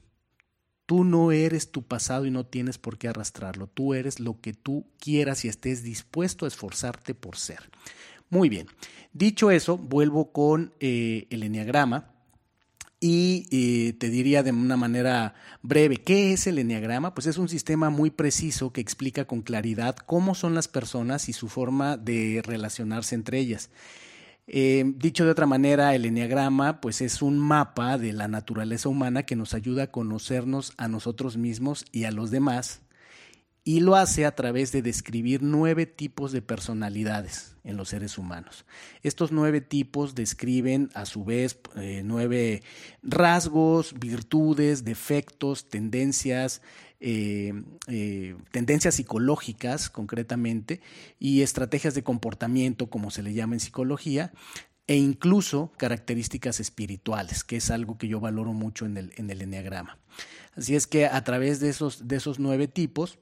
Tú 0.87 1.03
no 1.03 1.33
eres 1.33 1.71
tu 1.71 1.83
pasado 1.83 2.25
y 2.25 2.31
no 2.31 2.45
tienes 2.45 2.77
por 2.77 2.97
qué 2.97 3.09
arrastrarlo. 3.09 3.67
Tú 3.67 3.93
eres 3.93 4.21
lo 4.21 4.39
que 4.39 4.53
tú 4.53 4.87
quieras 4.99 5.43
y 5.43 5.49
estés 5.49 5.83
dispuesto 5.83 6.45
a 6.45 6.47
esforzarte 6.47 7.13
por 7.13 7.35
ser. 7.35 7.69
Muy 8.29 8.47
bien. 8.47 8.67
Dicho 9.11 9.51
eso, 9.51 9.77
vuelvo 9.77 10.31
con 10.31 10.73
eh, 10.79 11.27
el 11.29 11.43
enneagrama. 11.43 12.13
Y 13.01 13.47
eh, 13.51 13.93
te 13.99 14.09
diría 14.09 14.43
de 14.43 14.51
una 14.51 14.77
manera 14.77 15.35
breve, 15.61 15.97
¿qué 15.97 16.31
es 16.31 16.47
el 16.47 16.57
enneagrama? 16.57 17.13
Pues 17.13 17.27
es 17.27 17.37
un 17.37 17.49
sistema 17.49 17.89
muy 17.89 18.09
preciso 18.09 18.71
que 18.71 18.79
explica 18.79 19.25
con 19.25 19.41
claridad 19.41 19.97
cómo 19.97 20.35
son 20.35 20.55
las 20.55 20.69
personas 20.69 21.27
y 21.27 21.33
su 21.33 21.49
forma 21.49 21.97
de 21.97 22.41
relacionarse 22.43 23.13
entre 23.13 23.39
ellas. 23.39 23.69
Eh, 24.47 24.85
dicho 24.95 25.25
de 25.25 25.31
otra 25.31 25.45
manera, 25.45 25.93
el 25.93 26.05
enneagrama 26.05 26.79
pues 26.79 27.01
es 27.01 27.21
un 27.21 27.37
mapa 27.37 27.97
de 27.97 28.13
la 28.13 28.29
naturaleza 28.29 28.87
humana 28.87 29.23
que 29.23 29.35
nos 29.35 29.53
ayuda 29.53 29.83
a 29.83 29.91
conocernos 29.91 30.73
a 30.77 30.87
nosotros 30.87 31.35
mismos 31.35 31.85
y 31.91 32.05
a 32.05 32.11
los 32.11 32.31
demás 32.31 32.81
y 33.67 33.81
lo 33.81 33.97
hace 33.97 34.25
a 34.25 34.33
través 34.33 34.71
de 34.71 34.81
describir 34.81 35.43
nueve 35.43 35.85
tipos 35.85 36.31
de 36.31 36.41
personalidades 36.41 37.57
en 37.65 37.75
los 37.75 37.89
seres 37.89 38.17
humanos. 38.17 38.65
Estos 39.03 39.33
nueve 39.33 39.59
tipos 39.59 40.15
describen 40.15 40.89
a 40.93 41.05
su 41.05 41.25
vez 41.25 41.59
eh, 41.75 42.01
nueve 42.05 42.63
rasgos, 43.03 43.93
virtudes, 43.99 44.85
defectos, 44.85 45.67
tendencias, 45.67 46.61
eh, 46.99 47.53
eh, 47.87 48.35
tendencias 48.51 48.95
psicológicas 48.95 49.89
concretamente 49.89 50.81
y 51.19 51.41
estrategias 51.41 51.93
de 51.93 52.03
comportamiento, 52.03 52.89
como 52.89 53.11
se 53.11 53.23
le 53.23 53.33
llama 53.33 53.55
en 53.55 53.59
psicología, 53.59 54.31
e 54.87 54.95
incluso 54.95 55.73
características 55.77 56.59
espirituales, 56.59 57.43
que 57.43 57.57
es 57.57 57.69
algo 57.71 57.97
que 57.97 58.07
yo 58.07 58.19
valoro 58.19 58.53
mucho 58.53 58.85
en 58.85 58.97
el, 58.97 59.13
en 59.17 59.29
el 59.29 59.41
enneagrama. 59.41 59.99
Así 60.55 60.75
es 60.75 60.87
que 60.87 61.05
a 61.05 61.23
través 61.23 61.59
de 61.59 61.69
esos, 61.69 62.07
de 62.07 62.15
esos 62.15 62.39
nueve 62.39 62.67
tipos, 62.67 63.19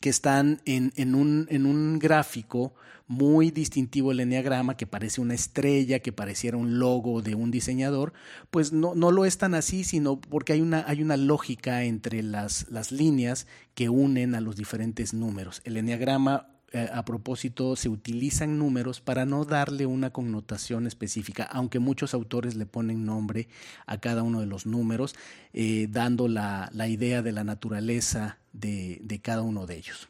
que 0.00 0.08
están 0.10 0.60
en, 0.64 0.92
en, 0.96 1.14
un, 1.14 1.46
en 1.50 1.66
un 1.66 1.98
gráfico 1.98 2.74
muy 3.08 3.50
distintivo 3.50 4.12
el 4.12 4.20
enneagrama, 4.20 4.76
que 4.76 4.86
parece 4.86 5.20
una 5.20 5.34
estrella, 5.34 5.98
que 5.98 6.12
pareciera 6.12 6.56
un 6.56 6.78
logo 6.78 7.20
de 7.20 7.34
un 7.34 7.50
diseñador, 7.50 8.12
pues 8.50 8.72
no, 8.72 8.94
no 8.94 9.10
lo 9.10 9.26
es 9.26 9.38
tan 9.38 9.54
así, 9.54 9.84
sino 9.84 10.20
porque 10.20 10.54
hay 10.54 10.60
una, 10.60 10.84
hay 10.88 11.02
una 11.02 11.16
lógica 11.16 11.84
entre 11.84 12.22
las, 12.22 12.66
las 12.70 12.90
líneas 12.90 13.46
que 13.74 13.88
unen 13.88 14.34
a 14.34 14.40
los 14.40 14.56
diferentes 14.56 15.12
números. 15.12 15.60
El 15.64 15.76
enneagrama 15.76 16.48
eh, 16.72 16.88
a 16.90 17.04
propósito, 17.04 17.76
se 17.76 17.90
utilizan 17.90 18.58
números 18.58 19.02
para 19.02 19.26
no 19.26 19.44
darle 19.44 19.84
una 19.84 20.10
connotación 20.10 20.86
específica, 20.86 21.44
aunque 21.44 21.78
muchos 21.78 22.14
autores 22.14 22.54
le 22.54 22.64
ponen 22.64 23.04
nombre 23.04 23.48
a 23.84 23.98
cada 23.98 24.22
uno 24.22 24.40
de 24.40 24.46
los 24.46 24.64
números, 24.64 25.14
eh, 25.52 25.86
dando 25.90 26.28
la, 26.28 26.70
la, 26.72 26.88
idea 26.88 27.20
de 27.20 27.32
la 27.32 27.44
naturaleza 27.44 28.38
de, 28.54 29.00
de 29.02 29.20
cada 29.20 29.42
uno 29.42 29.66
de 29.66 29.76
ellos. 29.76 30.08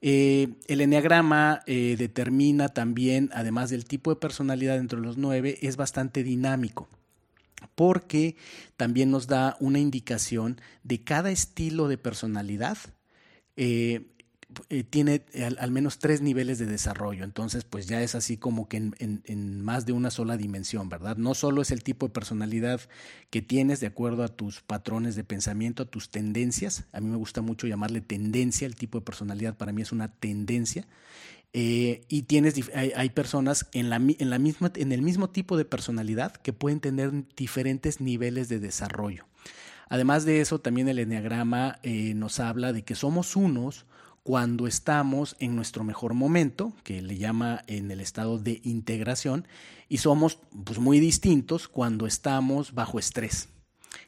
Eh, 0.00 0.54
el 0.68 0.80
enneagrama 0.80 1.62
determina 1.66 2.68
también, 2.68 3.30
además 3.32 3.70
del 3.70 3.84
tipo 3.84 4.10
de 4.10 4.20
personalidad 4.20 4.76
entre 4.76 5.00
los 5.00 5.16
nueve, 5.16 5.58
es 5.62 5.76
bastante 5.76 6.22
dinámico 6.22 6.88
porque 7.74 8.36
también 8.76 9.10
nos 9.10 9.26
da 9.26 9.56
una 9.60 9.78
indicación 9.78 10.60
de 10.82 11.02
cada 11.02 11.30
estilo 11.30 11.88
de 11.88 11.98
personalidad. 11.98 12.78
Eh, 14.68 14.84
tiene 14.84 15.22
al, 15.58 15.70
menos 15.70 15.98
tres 15.98 16.20
niveles 16.20 16.58
de 16.58 16.66
desarrollo, 16.66 17.24
entonces 17.24 17.64
pues 17.64 17.86
ya 17.86 18.02
es 18.02 18.14
así 18.14 18.36
como 18.36 18.68
que 18.68 18.76
en, 18.76 19.62
más 19.62 19.86
de 19.86 19.92
una 19.92 20.10
sola 20.10 20.36
dimensión, 20.36 20.88
¿verdad? 20.88 21.16
No 21.16 21.34
solo 21.34 21.62
es 21.62 21.70
el 21.70 21.82
tipo 21.82 22.06
de 22.06 22.12
personalidad 22.12 22.80
que 23.30 23.42
tienes 23.42 23.80
de 23.80 23.86
acuerdo 23.86 24.24
a 24.24 24.28
tus 24.28 24.60
patrones 24.60 25.16
de 25.16 25.24
pensamiento, 25.24 25.82
a 25.82 25.86
tus 25.86 26.10
tendencias, 26.10 26.84
a 26.92 27.00
mí 27.00 27.08
me 27.08 27.16
gusta 27.16 27.42
mucho 27.42 27.66
llamarle 27.66 28.00
tendencia, 28.00 28.66
el 28.66 28.76
tipo 28.76 28.98
de 28.98 29.04
personalidad 29.04 29.56
para 29.56 29.72
mí 29.72 29.82
es 29.82 29.92
una 29.92 30.08
tendencia, 30.08 30.86
eh, 31.54 32.04
y 32.08 32.22
tienes, 32.22 32.54
hay, 32.74 33.10
personas 33.10 33.66
en, 33.72 33.90
la, 33.90 33.96
en, 33.96 34.30
la 34.30 34.38
misma, 34.38 34.72
en 34.74 34.90
el 34.90 35.02
mismo 35.02 35.28
tipo 35.28 35.58
de 35.58 35.66
personalidad 35.66 36.32
que 36.32 36.54
pueden 36.54 36.80
tener 36.80 37.12
diferentes 37.36 38.00
niveles 38.00 38.48
de 38.48 38.58
desarrollo. 38.58 39.26
Además 39.92 40.24
de 40.24 40.40
eso, 40.40 40.58
también 40.58 40.88
el 40.88 40.98
enneagrama 40.98 41.78
eh, 41.82 42.14
nos 42.14 42.40
habla 42.40 42.72
de 42.72 42.82
que 42.82 42.94
somos 42.94 43.36
unos 43.36 43.84
cuando 44.22 44.66
estamos 44.66 45.36
en 45.40 45.56
nuestro 45.56 45.84
mejor 45.84 46.14
momento, 46.14 46.72
que 46.84 47.02
le 47.02 47.18
llama 47.18 47.62
en 47.66 47.90
el 47.90 48.00
estado 48.00 48.38
de 48.38 48.60
integración, 48.62 49.46
y 49.88 49.98
somos 49.98 50.38
pues, 50.64 50.78
muy 50.78 51.00
distintos 51.00 51.68
cuando 51.68 52.06
estamos 52.06 52.74
bajo 52.74 52.98
estrés. 52.98 53.48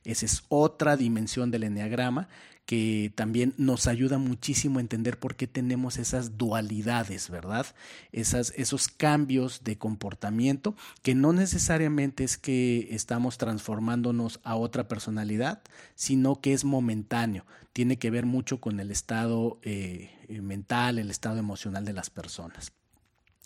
Esa 0.05 0.27
es 0.27 0.45
otra 0.49 0.97
dimensión 0.97 1.51
del 1.51 1.65
enneagrama 1.65 2.29
que 2.67 3.13
también 3.15 3.55
nos 3.59 3.87
ayuda 3.87 4.19
muchísimo 4.19 4.79
a 4.79 4.83
entender 4.83 5.19
por 5.19 5.37
qué 5.37 5.47
tenemos 5.47 5.99
esas 5.99 6.39
dualidades, 6.39 7.29
¿verdad? 7.29 7.67
Esas, 8.13 8.53
esos 8.57 8.89
cambios 8.89 9.65
de 9.65 9.77
comportamiento 9.77 10.75
que 11.03 11.15
no 11.15 11.33
necesariamente 11.33 12.25
es 12.25 12.39
que 12.39 12.89
estamos 12.91 13.37
transformándonos 13.37 14.41
a 14.45 14.57
otra 14.57 14.89
personalidad, 14.89 15.63
sino 15.95 16.41
que 16.41 16.55
es 16.55 16.65
momentáneo. 16.65 17.45
Tiene 17.73 17.99
que 17.99 18.11
ver 18.11 18.25
mucho 18.25 18.61
con 18.61 18.81
el 18.81 18.91
estado 18.91 19.59
eh, 19.63 20.11
mental, 20.29 20.99
el 20.99 21.11
estado 21.11 21.39
emocional 21.39 21.85
de 21.85 21.93
las 21.93 22.09
personas. 22.09 22.73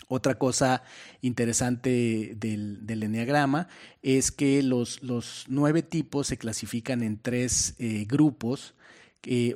Otra 0.07 0.39
cosa 0.39 0.83
interesante 1.23 2.35
del, 2.37 2.87
del 2.87 3.03
enneagrama 3.03 3.69
es 4.03 4.31
que 4.31 4.63
los, 4.63 5.03
los, 5.03 5.45
nueve 5.49 5.83
tipos 5.83 6.29
se 6.29 6.39
clasifican 6.39 7.03
en 7.03 7.19
tres 7.19 7.75
eh, 7.79 8.07
grupos 8.09 8.75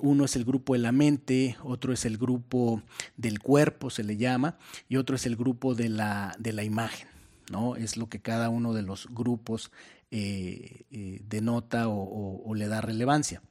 uno 0.00 0.25
es 0.25 0.37
el 0.37 0.45
grupo 0.45 0.75
de 0.75 0.81
la 0.81 0.92
mente, 0.92 1.57
otro 1.62 1.92
es 1.92 2.04
el 2.04 2.19
grupo 2.19 2.83
del 3.16 3.38
cuerpo, 3.40 3.90
se 3.90 4.04
le 4.04 4.16
llama, 4.16 4.59
y 4.88 4.97
otro 4.97 5.16
es 5.16 5.26
el 5.26 5.37
grupo 5.37 5.75
de 5.75 5.88
la, 5.88 6.35
de 6.38 6.52
la 6.52 6.64
imagen. 6.64 7.09
¿no? 7.50 7.76
Es 7.76 7.97
lo 7.97 8.09
que 8.09 8.21
cada 8.21 8.49
uno 8.49 8.73
de 8.73 8.83
los 8.83 9.09
grupos 9.11 9.71
eh, 10.11 10.84
eh, 10.91 11.21
denota 11.28 11.89
o, 11.89 12.54
le 12.54 12.69
da 12.69 12.80
relevancia. 12.80 13.43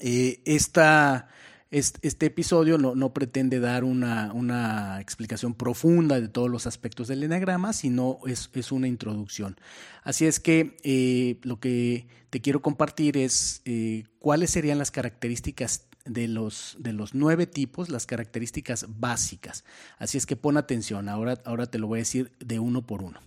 Eh, 0.00 0.40
esta 0.44 1.28
este, 1.70 2.26
episodio 2.26 2.78
no, 2.78 3.12
pretende 3.12 3.60
dar 3.60 3.84
una, 3.84 4.98
explicación 5.00 5.54
profunda 5.54 6.20
de 6.20 6.28
todos 6.28 6.48
los 6.48 6.66
aspectos 6.66 7.08
del 7.08 7.22
enagrama, 7.22 7.72
sino 7.72 8.20
es, 8.26 8.72
una 8.72 8.88
introducción. 8.88 9.56
Así 10.02 10.26
es 10.26 10.40
que 10.40 10.76
eh, 10.82 11.38
lo 11.42 11.60
que 11.60 12.06
te 12.30 12.40
quiero 12.40 12.62
compartir 12.62 13.16
es 13.16 13.62
eh, 13.64 14.04
cuáles 14.18 14.50
serían 14.50 14.78
las 14.78 14.90
características 14.90 15.88
de 16.06 16.26
los, 16.26 16.78
nueve 17.12 17.46
tipos, 17.46 17.90
las 17.90 18.06
características 18.06 18.86
básicas. 18.88 19.64
Así 19.98 20.16
es 20.16 20.24
que 20.24 20.36
pon 20.36 20.56
atención, 20.56 21.08
ahora, 21.08 21.38
ahora 21.44 21.66
te 21.66 21.78
lo 21.78 21.86
voy 21.86 21.98
a 21.98 22.00
decir 22.00 22.32
de 22.38 22.58
uno 22.58 22.86
por 22.86 23.02
uno. 23.02 23.20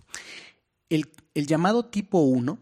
El, 0.88 1.10
el 1.34 1.46
llamado 1.46 1.86
tipo 1.86 2.18
1 2.18 2.58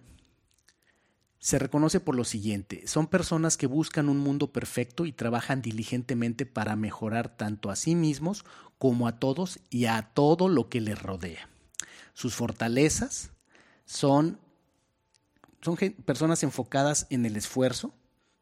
se 1.40 1.58
reconoce 1.58 2.00
por 2.00 2.14
lo 2.14 2.24
siguiente, 2.24 2.86
son 2.86 3.06
personas 3.06 3.56
que 3.56 3.66
buscan 3.66 4.10
un 4.10 4.18
mundo 4.18 4.52
perfecto 4.52 5.06
y 5.06 5.12
trabajan 5.12 5.62
diligentemente 5.62 6.44
para 6.44 6.76
mejorar 6.76 7.34
tanto 7.34 7.70
a 7.70 7.76
sí 7.76 7.94
mismos 7.94 8.44
como 8.78 9.08
a 9.08 9.18
todos 9.18 9.58
y 9.70 9.86
a 9.86 10.02
todo 10.14 10.48
lo 10.48 10.68
que 10.68 10.82
les 10.82 11.00
rodea. 11.00 11.48
Sus 12.12 12.34
fortalezas 12.34 13.30
son, 13.86 14.38
son 15.62 15.76
personas 16.04 16.42
enfocadas 16.42 17.06
en 17.08 17.24
el 17.24 17.36
esfuerzo 17.36 17.94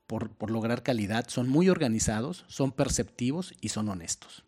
por, 0.08 0.30
por 0.30 0.50
lograr 0.50 0.82
calidad, 0.82 1.28
son 1.28 1.48
muy 1.48 1.68
organizados, 1.68 2.44
son 2.48 2.72
perceptivos 2.72 3.54
y 3.60 3.68
son 3.68 3.88
honestos. 3.88 4.44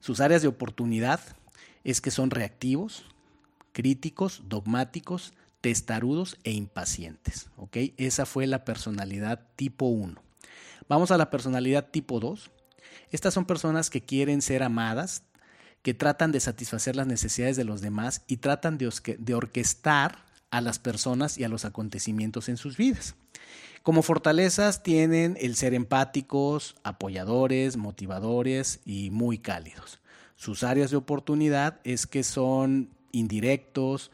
Sus 0.00 0.20
áreas 0.20 0.40
de 0.40 0.48
oportunidad 0.48 1.20
es 1.84 2.00
que 2.00 2.10
son 2.10 2.30
reactivos, 2.30 3.04
críticos, 3.72 4.44
dogmáticos, 4.46 5.34
testarudos 5.60 6.38
e 6.44 6.52
impacientes. 6.52 7.50
¿ok? 7.56 7.76
Esa 7.96 8.26
fue 8.26 8.46
la 8.46 8.64
personalidad 8.64 9.40
tipo 9.56 9.86
1. 9.86 10.22
Vamos 10.88 11.10
a 11.10 11.18
la 11.18 11.30
personalidad 11.30 11.90
tipo 11.90 12.20
2. 12.20 12.50
Estas 13.10 13.34
son 13.34 13.44
personas 13.44 13.90
que 13.90 14.02
quieren 14.02 14.42
ser 14.42 14.62
amadas, 14.62 15.22
que 15.82 15.94
tratan 15.94 16.32
de 16.32 16.40
satisfacer 16.40 16.96
las 16.96 17.06
necesidades 17.06 17.56
de 17.56 17.64
los 17.64 17.80
demás 17.80 18.22
y 18.26 18.38
tratan 18.38 18.78
de, 18.78 18.90
de 19.18 19.34
orquestar 19.34 20.24
a 20.50 20.60
las 20.60 20.78
personas 20.78 21.38
y 21.38 21.44
a 21.44 21.48
los 21.48 21.64
acontecimientos 21.64 22.48
en 22.48 22.56
sus 22.56 22.76
vidas. 22.76 23.14
Como 23.82 24.02
fortalezas 24.02 24.82
tienen 24.82 25.38
el 25.40 25.56
ser 25.56 25.72
empáticos, 25.72 26.76
apoyadores, 26.82 27.76
motivadores 27.76 28.80
y 28.84 29.10
muy 29.10 29.38
cálidos. 29.38 30.00
Sus 30.36 30.64
áreas 30.64 30.90
de 30.90 30.98
oportunidad 30.98 31.80
es 31.84 32.06
que 32.06 32.22
son 32.22 32.90
indirectos, 33.12 34.10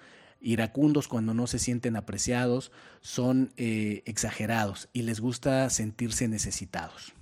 iracundos 0.47 1.09
cuando 1.09 1.35
no 1.35 1.47
se 1.47 1.59
sienten 1.59 1.97
apreciados, 1.97 2.71
son 3.01 3.53
eh, 3.57 4.03
exagerados 4.07 4.89
y 4.93 5.03
les 5.03 5.21
gusta 5.21 5.69
sentirse 5.71 6.29
necesitados. 6.29 7.13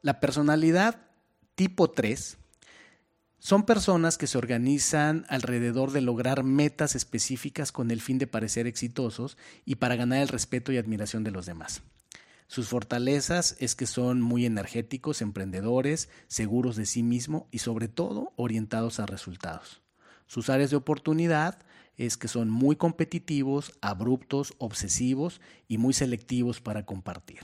La 0.00 0.20
personalidad 0.20 1.00
tipo 1.56 1.90
3 1.90 2.38
son 3.38 3.64
personas 3.64 4.16
que 4.16 4.26
se 4.26 4.38
organizan 4.38 5.26
alrededor 5.28 5.90
de 5.90 6.00
lograr 6.00 6.44
metas 6.44 6.94
específicas 6.94 7.72
con 7.72 7.90
el 7.90 8.00
fin 8.00 8.18
de 8.18 8.26
parecer 8.26 8.66
exitosos 8.66 9.36
y 9.64 9.76
para 9.76 9.96
ganar 9.96 10.20
el 10.20 10.28
respeto 10.28 10.72
y 10.72 10.78
admiración 10.78 11.24
de 11.24 11.32
los 11.32 11.46
demás. 11.46 11.82
Sus 12.46 12.68
fortalezas 12.68 13.56
es 13.58 13.74
que 13.74 13.86
son 13.86 14.20
muy 14.20 14.46
energéticos, 14.46 15.20
emprendedores, 15.20 16.08
seguros 16.28 16.76
de 16.76 16.86
sí 16.86 17.02
mismo 17.02 17.48
y 17.50 17.58
sobre 17.58 17.88
todo 17.88 18.32
orientados 18.36 19.00
a 19.00 19.06
resultados. 19.06 19.82
Sus 20.26 20.50
áreas 20.50 20.70
de 20.70 20.76
oportunidad 20.76 21.58
es 21.96 22.16
que 22.16 22.28
son 22.28 22.50
muy 22.50 22.76
competitivos, 22.76 23.72
abruptos, 23.80 24.54
obsesivos 24.58 25.40
y 25.68 25.78
muy 25.78 25.94
selectivos 25.94 26.60
para 26.60 26.84
compartir. 26.84 27.40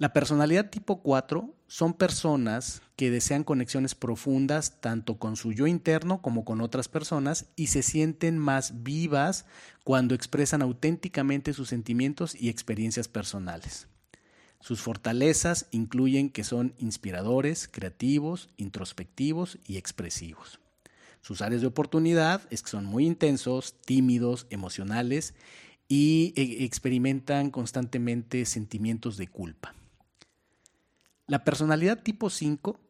La 0.00 0.14
personalidad 0.14 0.70
tipo 0.70 1.02
4 1.02 1.54
son 1.66 1.92
personas 1.92 2.80
que 2.96 3.10
desean 3.10 3.44
conexiones 3.44 3.94
profundas 3.94 4.80
tanto 4.80 5.18
con 5.18 5.36
su 5.36 5.52
yo 5.52 5.66
interno 5.66 6.22
como 6.22 6.44
con 6.46 6.62
otras 6.62 6.88
personas 6.88 7.46
y 7.54 7.66
se 7.66 7.82
sienten 7.82 8.38
más 8.38 8.82
vivas 8.82 9.44
cuando 9.84 10.14
expresan 10.14 10.62
auténticamente 10.62 11.52
sus 11.52 11.68
sentimientos 11.68 12.34
y 12.34 12.48
experiencias 12.48 13.08
personales. 13.08 13.88
Sus 14.60 14.80
fortalezas 14.80 15.66
incluyen 15.70 16.30
que 16.30 16.44
son 16.44 16.74
inspiradores, 16.78 17.68
creativos, 17.68 18.48
introspectivos 18.56 19.58
y 19.66 19.76
expresivos. 19.76 20.60
Sus 21.20 21.42
áreas 21.42 21.60
de 21.60 21.66
oportunidad 21.66 22.42
es 22.50 22.62
que 22.62 22.70
son 22.70 22.84
muy 22.84 23.06
intensos, 23.06 23.74
tímidos, 23.84 24.46
emocionales 24.50 25.34
y 25.88 26.32
e, 26.36 26.64
experimentan 26.64 27.50
constantemente 27.50 28.44
sentimientos 28.46 29.16
de 29.16 29.28
culpa. 29.28 29.74
La 31.26 31.44
personalidad 31.44 32.02
tipo 32.02 32.30
5 32.30 32.80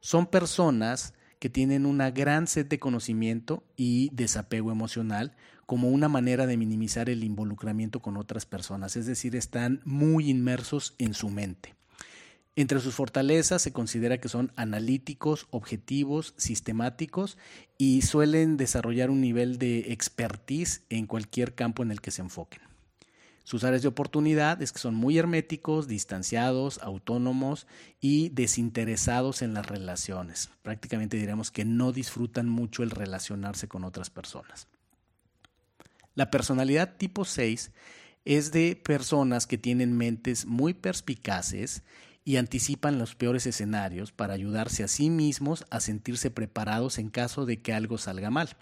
son 0.00 0.26
personas 0.26 1.14
que 1.38 1.50
tienen 1.50 1.86
una 1.86 2.10
gran 2.10 2.46
sed 2.46 2.66
de 2.66 2.78
conocimiento 2.78 3.62
y 3.76 4.10
desapego 4.12 4.72
emocional 4.72 5.36
como 5.66 5.90
una 5.90 6.08
manera 6.08 6.46
de 6.46 6.56
minimizar 6.56 7.10
el 7.10 7.24
involucramiento 7.24 8.00
con 8.00 8.16
otras 8.16 8.46
personas, 8.46 8.96
es 8.96 9.06
decir, 9.06 9.36
están 9.36 9.80
muy 9.84 10.30
inmersos 10.30 10.94
en 10.98 11.14
su 11.14 11.28
mente. 11.28 11.75
Entre 12.58 12.80
sus 12.80 12.94
fortalezas 12.94 13.60
se 13.60 13.72
considera 13.72 14.18
que 14.18 14.30
son 14.30 14.50
analíticos, 14.56 15.46
objetivos, 15.50 16.32
sistemáticos 16.38 17.36
y 17.76 18.00
suelen 18.00 18.56
desarrollar 18.56 19.10
un 19.10 19.20
nivel 19.20 19.58
de 19.58 19.92
expertise 19.92 20.82
en 20.88 21.06
cualquier 21.06 21.54
campo 21.54 21.82
en 21.82 21.90
el 21.90 22.00
que 22.00 22.10
se 22.10 22.22
enfoquen. 22.22 22.62
Sus 23.44 23.62
áreas 23.62 23.82
de 23.82 23.88
oportunidad 23.88 24.60
es 24.62 24.72
que 24.72 24.78
son 24.78 24.94
muy 24.94 25.18
herméticos, 25.18 25.86
distanciados, 25.86 26.80
autónomos 26.82 27.66
y 28.00 28.30
desinteresados 28.30 29.42
en 29.42 29.52
las 29.52 29.66
relaciones. 29.66 30.48
Prácticamente 30.62 31.18
diremos 31.18 31.50
que 31.50 31.66
no 31.66 31.92
disfrutan 31.92 32.48
mucho 32.48 32.82
el 32.82 32.90
relacionarse 32.90 33.68
con 33.68 33.84
otras 33.84 34.08
personas. 34.08 34.66
La 36.14 36.30
personalidad 36.30 36.96
tipo 36.96 37.26
6 37.26 37.70
es 38.24 38.50
de 38.50 38.80
personas 38.82 39.46
que 39.46 39.58
tienen 39.58 39.96
mentes 39.96 40.46
muy 40.46 40.72
perspicaces 40.72 41.82
y 42.26 42.38
anticipan 42.38 42.98
los 42.98 43.14
peores 43.14 43.46
escenarios 43.46 44.10
para 44.10 44.34
ayudarse 44.34 44.82
a 44.82 44.88
sí 44.88 45.10
mismos 45.10 45.64
a 45.70 45.78
sentirse 45.78 46.28
preparados 46.28 46.98
en 46.98 47.08
caso 47.08 47.46
de 47.46 47.62
que 47.62 47.72
algo 47.72 47.98
salga 47.98 48.30
mal. 48.30 48.56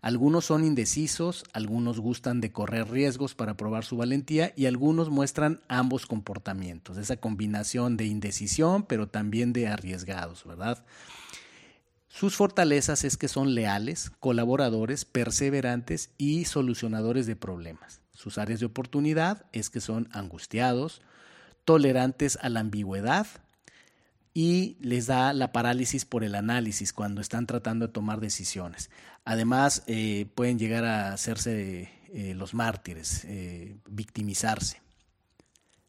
Algunos 0.00 0.44
son 0.44 0.64
indecisos, 0.64 1.42
algunos 1.52 1.98
gustan 1.98 2.40
de 2.40 2.52
correr 2.52 2.88
riesgos 2.88 3.34
para 3.34 3.56
probar 3.56 3.84
su 3.84 3.96
valentía 3.96 4.52
y 4.54 4.66
algunos 4.66 5.10
muestran 5.10 5.60
ambos 5.66 6.06
comportamientos, 6.06 6.96
esa 6.96 7.16
combinación 7.16 7.96
de 7.96 8.06
indecisión 8.06 8.84
pero 8.84 9.08
también 9.08 9.52
de 9.52 9.66
arriesgados, 9.66 10.44
¿verdad? 10.44 10.86
Sus 12.06 12.36
fortalezas 12.36 13.02
es 13.02 13.16
que 13.16 13.26
son 13.26 13.52
leales, 13.52 14.12
colaboradores, 14.20 15.04
perseverantes 15.04 16.10
y 16.18 16.44
solucionadores 16.44 17.26
de 17.26 17.34
problemas. 17.34 18.00
Sus 18.12 18.38
áreas 18.38 18.60
de 18.60 18.66
oportunidad 18.66 19.44
es 19.52 19.70
que 19.70 19.80
son 19.80 20.08
angustiados, 20.12 21.02
tolerantes 21.68 22.38
a 22.40 22.48
la 22.48 22.60
ambigüedad 22.60 23.26
y 24.32 24.78
les 24.80 25.04
da 25.04 25.34
la 25.34 25.52
parálisis 25.52 26.06
por 26.06 26.24
el 26.24 26.34
análisis 26.34 26.94
cuando 26.94 27.20
están 27.20 27.46
tratando 27.46 27.88
de 27.88 27.92
tomar 27.92 28.20
decisiones. 28.20 28.88
Además, 29.26 29.82
eh, 29.86 30.30
pueden 30.34 30.58
llegar 30.58 30.86
a 30.86 31.12
hacerse 31.12 31.90
eh, 32.10 32.32
los 32.34 32.54
mártires, 32.54 33.26
eh, 33.26 33.76
victimizarse. 33.86 34.80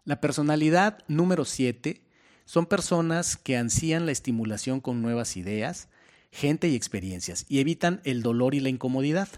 La 0.03 0.19
personalidad 0.19 0.97
número 1.07 1.45
7 1.45 2.01
son 2.43 2.65
personas 2.65 3.37
que 3.37 3.55
ansían 3.55 4.05
la 4.05 4.11
estimulación 4.11 4.81
con 4.81 5.01
nuevas 5.01 5.37
ideas, 5.37 5.87
gente 6.29 6.67
y 6.67 6.75
experiencias 6.75 7.45
y 7.47 7.61
evitan 7.61 8.01
el 8.03 8.21
dolor 8.21 8.53
y 8.53 8.59
la 8.59 8.67
incomodidad. 8.67 9.29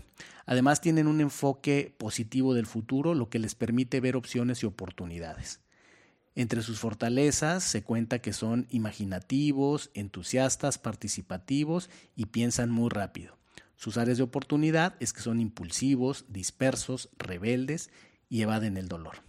Además 0.47 0.82
tienen 0.82 1.06
un 1.06 1.21
enfoque 1.21 1.93
positivo 1.99 2.56
del 2.56 2.65
futuro, 2.65 3.13
lo 3.13 3.30
que 3.30 3.38
les 3.38 3.54
permite 3.54 3.99
ver 3.99 4.15
opciones 4.15 4.63
y 4.63 4.65
oportunidades. 4.65 5.60
Entre 6.34 6.62
sus 6.62 6.80
fortalezas 6.80 7.63
se 7.63 7.84
cuenta 7.84 8.20
que 8.20 8.32
son 8.32 8.67
imaginativos, 8.70 9.91
entusiastas, 9.94 10.78
participativos 10.78 11.89
y 12.15 12.28
piensan 12.28 12.70
muy 12.70 12.89
rápido. 12.89 13.38
Sus 13.76 13.98
áreas 13.98 14.17
de 14.17 14.24
oportunidad 14.24 14.96
es 15.00 15.12
que 15.12 15.22
son 15.22 15.41
impulsivos, 15.41 16.26
dispersos, 16.30 17.10
rebeldes 17.17 17.89
y 18.30 18.44
evaden 18.44 18.78
el 18.78 18.88
dolor. 18.88 19.24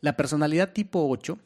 La 0.00 0.16
personalidad 0.16 0.72
tipo 0.72 1.08
8 1.08 1.38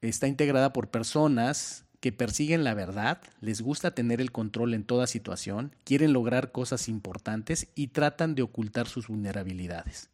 está 0.00 0.26
integrada 0.26 0.72
por 0.72 0.90
personas 0.90 1.84
que 2.00 2.12
persiguen 2.12 2.62
la 2.62 2.74
verdad, 2.74 3.20
les 3.40 3.60
gusta 3.60 3.94
tener 3.94 4.20
el 4.20 4.30
control 4.30 4.74
en 4.74 4.84
toda 4.84 5.06
situación, 5.06 5.74
quieren 5.84 6.12
lograr 6.12 6.52
cosas 6.52 6.88
importantes 6.88 7.68
y 7.74 7.88
tratan 7.88 8.34
de 8.34 8.42
ocultar 8.42 8.86
sus 8.86 9.08
vulnerabilidades. 9.08 10.10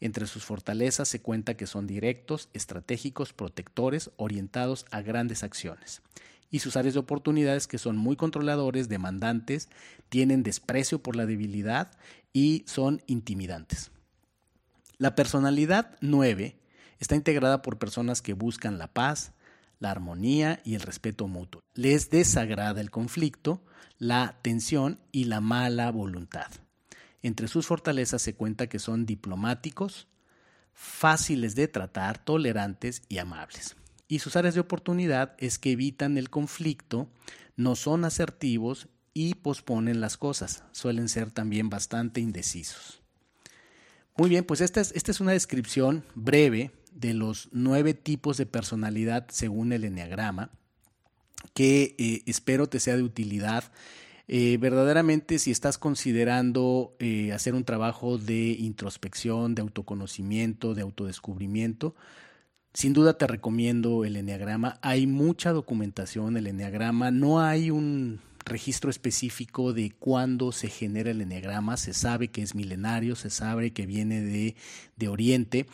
Entre 0.00 0.26
sus 0.26 0.44
fortalezas 0.44 1.08
se 1.08 1.20
cuenta 1.20 1.56
que 1.56 1.66
son 1.66 1.86
directos, 1.86 2.48
estratégicos, 2.52 3.32
protectores, 3.32 4.10
orientados 4.16 4.84
a 4.90 5.00
grandes 5.00 5.42
acciones. 5.42 6.02
Y 6.50 6.60
sus 6.60 6.76
áreas 6.76 6.94
de 6.94 7.00
oportunidades 7.00 7.66
que 7.66 7.78
son 7.78 7.96
muy 7.96 8.16
controladores, 8.16 8.88
demandantes, 8.88 9.68
tienen 10.08 10.42
desprecio 10.42 11.02
por 11.02 11.16
la 11.16 11.26
debilidad 11.26 11.90
y 12.32 12.64
son 12.66 13.02
intimidantes. 13.06 13.90
La 14.98 15.14
personalidad 15.14 15.96
9 16.00 16.56
está 16.98 17.16
integrada 17.16 17.62
por 17.62 17.78
personas 17.78 18.22
que 18.22 18.34
buscan 18.34 18.78
la 18.78 18.88
paz, 18.88 19.32
la 19.78 19.90
armonía 19.90 20.60
y 20.64 20.74
el 20.74 20.80
respeto 20.80 21.26
mutuo. 21.28 21.60
Les 21.74 22.10
desagrada 22.10 22.80
el 22.80 22.90
conflicto, 22.90 23.62
la 23.98 24.38
tensión 24.42 25.00
y 25.12 25.24
la 25.24 25.40
mala 25.40 25.90
voluntad. 25.90 26.50
Entre 27.22 27.48
sus 27.48 27.66
fortalezas 27.66 28.22
se 28.22 28.34
cuenta 28.34 28.68
que 28.68 28.78
son 28.78 29.06
diplomáticos, 29.06 30.08
fáciles 30.72 31.54
de 31.54 31.68
tratar, 31.68 32.24
tolerantes 32.24 33.02
y 33.08 33.18
amables. 33.18 33.76
Y 34.08 34.20
sus 34.20 34.36
áreas 34.36 34.54
de 34.54 34.60
oportunidad 34.60 35.34
es 35.38 35.58
que 35.58 35.72
evitan 35.72 36.18
el 36.18 36.30
conflicto, 36.30 37.08
no 37.56 37.74
son 37.74 38.04
asertivos 38.04 38.88
y 39.14 39.34
posponen 39.34 40.00
las 40.00 40.16
cosas. 40.16 40.62
Suelen 40.72 41.08
ser 41.08 41.30
también 41.32 41.70
bastante 41.70 42.20
indecisos. 42.20 43.00
Muy 44.16 44.28
bien, 44.30 44.44
pues 44.44 44.60
esta 44.60 44.80
es, 44.80 45.20
una 45.20 45.32
descripción 45.32 46.04
breve 46.14 46.70
de 46.92 47.14
los 47.14 47.48
nueve 47.52 47.92
tipos 47.92 48.36
de 48.36 48.46
personalidad 48.46 49.26
según 49.30 49.72
el 49.72 49.84
Enneagrama, 49.84 50.50
que 51.52 51.94
eh, 51.98 52.22
espero 52.26 52.68
te 52.68 52.80
sea 52.80 52.96
de 52.96 53.02
utilidad 53.02 53.64
eh, 54.28 54.56
verdaderamente 54.58 55.38
si 55.38 55.52
estás 55.52 55.78
considerando 55.78 56.96
eh, 56.98 57.32
hacer 57.32 57.54
un 57.54 57.64
trabajo 57.64 58.18
de 58.18 58.50
introspección, 58.58 59.54
de 59.54 59.62
autoconocimiento, 59.62 60.74
de 60.74 60.82
autodescubrimiento, 60.82 61.94
sin 62.74 62.92
duda 62.92 63.16
te 63.16 63.26
recomiendo 63.28 64.04
el 64.04 64.16
Enneagrama. 64.16 64.78
Hay 64.82 65.06
mucha 65.06 65.52
documentación, 65.52 66.36
el 66.36 66.48
Enneagrama, 66.48 67.12
no 67.12 67.40
hay 67.40 67.70
un 67.70 68.20
registro 68.44 68.90
específico 68.90 69.72
de 69.72 69.92
cuándo 69.92 70.50
se 70.50 70.68
genera 70.68 71.12
el 71.12 71.20
Enneagrama, 71.20 71.76
se 71.76 71.94
sabe 71.94 72.28
que 72.28 72.42
es 72.42 72.54
milenario, 72.56 73.14
se 73.14 73.30
sabe 73.30 73.72
que 73.72 73.86
viene 73.86 74.20
de, 74.22 74.56
de 74.96 75.08
Oriente. 75.08 75.66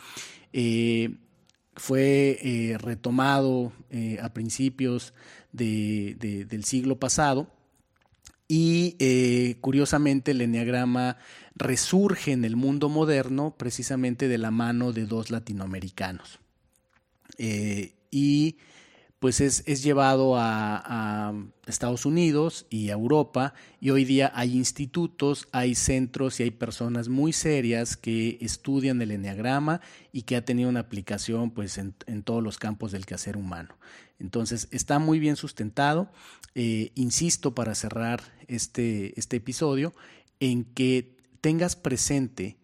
Eh, 0.53 1.15
fue 1.75 2.77
retomado 2.79 3.73
a 4.21 4.29
principios 4.31 5.15
del 5.51 6.63
siglo 6.63 6.99
pasado 6.99 7.49
y 8.47 8.95
eh, 8.99 9.57
curiosamente 9.61 10.31
el 10.31 10.41
enneagrama 10.41 11.17
resurge 11.55 12.31
en 12.31 12.45
el 12.45 12.55
mundo 12.55 12.89
moderno 12.89 13.55
precisamente 13.57 14.27
de 14.27 14.37
la 14.37 14.51
mano 14.51 14.91
de 14.91 15.05
dos 15.05 15.31
latinoamericanos. 15.31 16.39
Eh, 17.37 17.95
y 18.11 18.57
pues 19.23 19.39
es, 19.39 19.63
llevado 19.81 20.35
a, 20.35 21.33
Estados 21.65 22.05
Unidos 22.05 22.65
y 22.69 22.89
a 22.89 22.91
Europa 22.91 23.53
y 23.79 23.91
hoy 23.91 24.03
día 24.03 24.29
hay 24.35 24.57
institutos, 24.57 25.47
hay 25.53 25.75
centros 25.75 26.41
y 26.41 26.43
hay 26.43 26.51
personas 26.51 27.07
muy 27.07 27.31
serias 27.31 27.95
que 27.95 28.37
estudian 28.41 29.01
el 29.01 29.11
enneagrama 29.11 29.79
y 30.11 30.23
que 30.23 30.35
ha 30.35 30.43
tenido 30.43 30.67
una 30.67 30.81
aplicación 30.81 31.51
pues 31.51 31.77
en, 31.77 31.93
todos 32.23 32.43
los 32.43 32.57
campos 32.57 32.91
del 32.91 33.05
quehacer 33.05 33.37
humano. 33.37 33.77
Entonces 34.19 34.67
está 34.71 34.99
muy 34.99 35.19
bien 35.19 35.37
sustentado. 35.37 36.11
Eh, 36.53 36.91
insisto 36.95 37.55
para 37.55 37.75
cerrar 37.75 38.21
este, 38.49 39.17
este 39.17 39.37
episodio 39.37 39.93
en 40.41 40.65
que 40.65 41.15
tengas 41.39 41.77
presente 41.77 42.57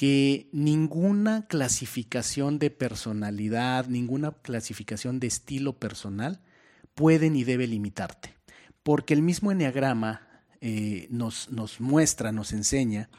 que 0.00 0.48
ninguna 0.50 1.46
clasificación 1.46 2.58
de 2.58 2.70
personalidad, 2.70 3.84
ninguna 3.86 4.32
clasificación 4.32 5.20
de 5.20 5.26
estilo 5.26 5.78
personal 5.78 6.40
puede 6.94 7.28
ni 7.28 7.44
debe 7.44 7.66
limitarte, 7.66 8.34
porque 8.82 9.12
el 9.12 9.20
mismo 9.20 9.52
enneagrama 9.52 10.26
eh, 10.62 11.06
nos, 11.10 11.50
nos 11.50 11.82
muestra, 11.82 12.32
nos 12.32 12.54
enseña 12.54 13.10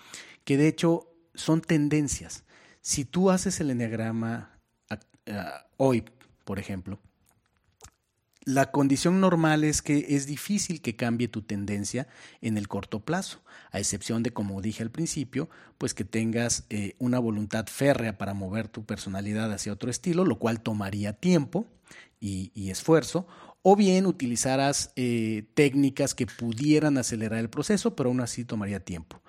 que 0.44 0.58
de 0.58 0.68
hecho 0.68 1.14
son 1.36 1.62
tendencias. 1.62 2.46
Si 2.82 3.06
tú 3.06 3.30
haces 3.30 3.60
el 3.62 3.70
enneagrama 3.70 4.58
hoy, 5.78 6.04
por 6.46 6.58
ejemplo, 6.58 7.00
la 8.44 8.72
condición 8.72 9.22
normal 9.22 9.64
es 9.64 9.82
que 9.82 10.08
es 10.10 10.26
difícil 10.26 10.82
que 10.82 10.96
cambie 10.96 11.28
tu 11.28 11.44
tendencia 11.44 12.08
en 12.42 12.58
el 12.58 12.68
corto 12.68 13.00
plazo, 13.02 13.42
a 13.72 13.80
excepción 13.80 14.24
de, 14.24 14.32
como 14.32 14.62
dije 14.62 14.82
al 14.82 14.90
principio, 14.90 15.50
pues 15.78 15.94
que 15.94 16.06
tengas 16.06 16.66
eh, 16.70 16.96
una 16.98 17.20
voluntad 17.20 17.68
férrea 17.68 18.18
para 18.18 18.34
mover 18.34 18.68
tu 18.68 18.84
personalidad 18.84 19.52
hacia 19.54 19.74
otro 19.74 19.92
estilo, 19.92 20.26
lo 20.26 20.40
cual 20.40 20.62
tomaría 20.62 21.14
tiempo 21.14 21.68
y, 22.20 22.70
esfuerzo, 22.70 23.28
o 23.64 23.76
bien 23.76 24.06
utilizaras 24.06 24.92
eh, 24.96 25.46
técnicas 25.54 26.16
que 26.16 26.26
pudieran 26.26 26.98
acelerar 26.98 27.40
el 27.40 27.50
proceso, 27.50 27.96
pero 27.96 28.10
aún 28.10 28.22
así 28.22 28.44
tomaría 28.46 28.80
tiempo. 28.80 29.22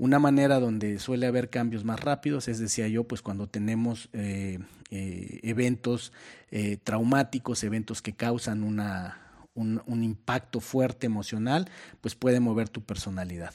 Una 0.00 0.18
manera 0.18 0.60
donde 0.60 0.98
suele 0.98 1.26
haber 1.26 1.50
cambios 1.50 1.84
más 1.84 2.00
rápidos 2.00 2.48
es, 2.48 2.58
decía 2.58 2.88
yo, 2.88 3.04
pues 3.04 3.20
cuando 3.20 3.48
tenemos 3.48 4.08
eh, 4.14 4.58
eh, 4.90 5.40
eventos 5.42 6.14
eh, 6.50 6.78
traumáticos, 6.82 7.62
eventos 7.64 8.00
que 8.00 8.14
causan 8.14 8.62
una, 8.62 9.20
un, 9.52 10.02
impacto 10.02 10.60
fuerte 10.60 11.04
emocional, 11.04 11.68
pues 12.00 12.14
puede 12.14 12.40
mover 12.40 12.70
tu 12.70 12.80
personalidad. 12.80 13.52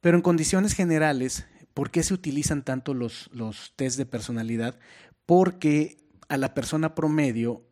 Pero 0.00 0.16
en 0.16 0.22
condiciones 0.22 0.72
generales, 0.72 1.44
¿por 1.74 1.90
qué 1.90 2.02
se 2.02 2.14
utilizan 2.14 2.62
tanto 2.62 2.94
los, 2.94 3.28
los 3.34 3.74
test 3.76 3.98
de 3.98 4.06
personalidad? 4.06 4.78
Porque 5.26 5.98
a 6.30 6.38
la 6.38 6.54
persona 6.54 6.94
promedio 6.94 7.66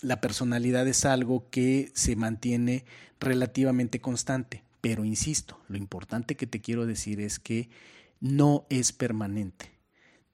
la 0.00 0.22
personalidad 0.22 0.88
es 0.88 1.04
algo 1.04 1.50
que 1.50 1.90
se 1.92 2.16
mantiene 2.16 2.86
relativamente 3.20 4.00
constante. 4.00 4.64
Pero 4.80 5.04
insisto, 5.04 5.60
lo 5.68 5.76
importante 5.76 6.36
que 6.36 6.46
te 6.46 6.60
quiero 6.60 6.86
decir 6.86 7.20
es 7.20 7.38
que 7.38 7.68
no 8.20 8.66
es 8.70 8.92
permanente. 8.92 9.70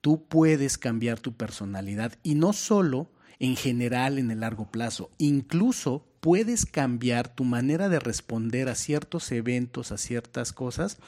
Tú 0.00 0.26
puedes 0.28 0.78
cambiar 0.78 1.18
tu 1.18 1.32
personalidad 1.32 2.18
y 2.22 2.34
no 2.34 2.52
solo 2.52 3.10
en 3.38 3.56
general 3.56 4.18
en 4.18 4.30
el 4.30 4.40
largo 4.40 4.70
plazo, 4.70 5.10
incluso 5.18 6.06
puedes 6.20 6.64
cambiar 6.64 7.34
tu 7.34 7.44
manera 7.44 7.88
de 7.88 7.98
responder 7.98 8.68
a 8.68 8.74
ciertos 8.74 9.30
eventos, 9.30 9.92
a 9.92 9.98
ciertas 9.98 10.52
cosas 10.52 10.98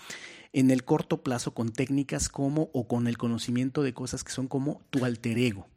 en 0.52 0.70
el 0.70 0.84
corto 0.84 1.22
plazo 1.22 1.54
con 1.54 1.72
técnicas 1.72 2.28
como 2.28 2.70
o 2.72 2.86
con 2.88 3.06
el 3.06 3.18
conocimiento 3.18 3.82
de 3.82 3.94
cosas 3.94 4.24
que 4.24 4.32
son 4.32 4.48
como 4.48 4.82
tu 4.90 5.04
alter 5.04 5.38
ego 5.38 5.68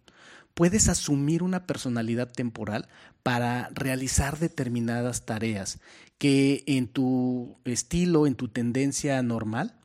puedes 0.54 0.90
asumir 0.90 1.44
una 1.44 1.66
personalidad 1.66 2.32
temporal 2.32 2.88
para 3.24 3.70
realizar 3.74 4.40
determinadas 4.40 5.26
tareas 5.26 5.80
que 6.18 6.64
en 6.68 6.88
tu 6.88 7.58
estilo, 7.66 8.28
en 8.28 8.36
tu 8.36 8.48
tendencia 8.48 9.22
normal, 9.24 9.76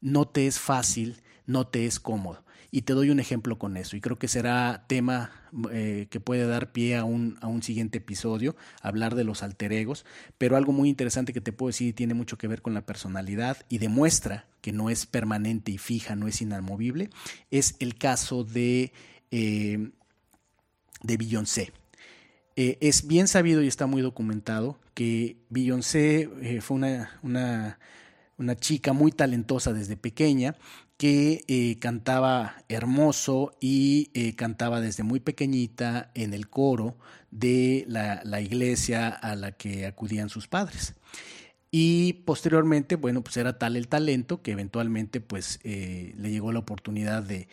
no 0.00 0.26
te 0.26 0.46
es 0.46 0.58
fácil, 0.58 1.22
no 1.46 1.66
te 1.66 1.86
es 1.86 2.00
cómodo. 2.00 2.44
Y 2.70 2.82
te 2.82 2.92
doy 2.92 3.10
un 3.10 3.20
ejemplo 3.20 3.58
con 3.58 3.76
eso. 3.76 3.96
Y 3.96 4.00
creo 4.00 4.18
que 4.18 4.26
será 4.26 4.84
tema 4.88 5.30
eh, 5.70 6.08
que 6.10 6.18
puede 6.18 6.46
dar 6.46 6.72
pie 6.72 6.96
a 6.96 7.04
un, 7.04 7.38
a 7.40 7.46
un 7.46 7.62
siguiente 7.62 7.98
episodio, 7.98 8.56
hablar 8.82 9.14
de 9.14 9.22
los 9.22 9.42
alter 9.42 9.72
egos. 9.72 10.04
Pero 10.38 10.56
algo 10.56 10.72
muy 10.72 10.88
interesante 10.88 11.32
que 11.32 11.40
te 11.40 11.52
puedo 11.52 11.68
decir 11.68 11.94
tiene 11.94 12.14
mucho 12.14 12.36
que 12.36 12.48
ver 12.48 12.62
con 12.62 12.74
la 12.74 12.84
personalidad 12.84 13.58
y 13.68 13.78
demuestra 13.78 14.46
que 14.60 14.72
no 14.72 14.90
es 14.90 15.06
permanente 15.06 15.70
y 15.70 15.78
fija, 15.78 16.16
no 16.16 16.26
es 16.26 16.40
inamovible, 16.40 17.10
es 17.50 17.76
el 17.78 17.96
caso 17.96 18.42
de 18.42 18.92
eh, 19.30 19.90
de 21.02 21.16
Beyoncé. 21.16 21.72
Eh, 22.56 22.78
es 22.80 23.06
bien 23.06 23.26
sabido 23.26 23.62
y 23.62 23.66
está 23.66 23.86
muy 23.86 24.00
documentado 24.02 24.78
que 24.94 25.38
Beyoncé 25.50 26.30
eh, 26.42 26.60
fue 26.60 26.76
una, 26.76 27.18
una, 27.22 28.56
chica 28.56 28.92
muy 28.92 29.10
talentosa 29.10 29.72
desde 29.72 29.96
pequeña 29.96 30.54
que 30.96 31.44
eh, 31.48 31.78
cantaba 31.80 32.62
hermoso 32.68 33.56
y 33.60 34.32
cantaba 34.34 34.80
desde 34.80 35.02
muy 35.02 35.18
pequeñita 35.18 36.12
en 36.14 36.32
el 36.32 36.48
coro 36.48 36.96
de 37.32 37.84
la, 37.88 38.20
la 38.24 38.40
iglesia 38.40 39.08
a 39.08 39.34
la 39.34 39.52
que 39.52 39.86
acudían 39.86 40.28
sus 40.28 40.46
padres. 40.46 40.94
Y 41.76 42.12
posteriormente, 42.24 42.94
bueno, 42.94 43.22
pues 43.22 43.36
era 43.36 43.58
tal 43.58 43.74
el 43.74 43.88
talento 43.88 44.42
que 44.42 44.52
eventualmente 44.52 45.20
pues 45.20 45.58
eh, 45.64 46.14
le 46.16 46.30
llegó 46.30 46.52
la 46.52 46.60
oportunidad 46.60 47.24
de, 47.24 47.48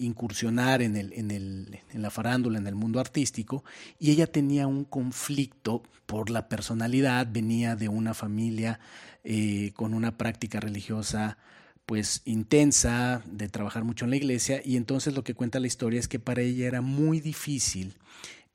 incursionar 0.00 0.82
en, 0.82 0.96
el, 0.96 1.12
en, 1.12 1.30
el, 1.30 1.78
en 1.92 2.02
la 2.02 2.10
farándula, 2.10 2.58
en 2.58 2.66
el 2.66 2.74
mundo 2.74 2.98
artístico, 2.98 3.62
y 4.00 4.10
ella 4.10 4.26
tenía 4.26 4.66
un 4.66 4.82
conflicto 4.82 5.84
por 6.06 6.28
la 6.28 6.48
personalidad, 6.48 7.28
venía 7.30 7.76
de 7.76 7.88
una 7.88 8.14
familia 8.14 8.80
eh, 9.22 9.70
con 9.74 9.94
una 9.94 10.18
práctica 10.18 10.58
religiosa 10.58 11.38
pues 11.86 12.22
intensa, 12.24 13.22
de 13.26 13.48
trabajar 13.48 13.84
mucho 13.84 14.06
en 14.06 14.10
la 14.10 14.16
iglesia, 14.16 14.60
y 14.64 14.76
entonces 14.76 15.14
lo 15.14 15.22
que 15.22 15.34
cuenta 15.34 15.60
la 15.60 15.68
historia 15.68 16.00
es 16.00 16.08
que 16.08 16.18
para 16.18 16.42
ella 16.42 16.66
era 16.66 16.80
muy 16.80 17.20
difícil 17.20 17.94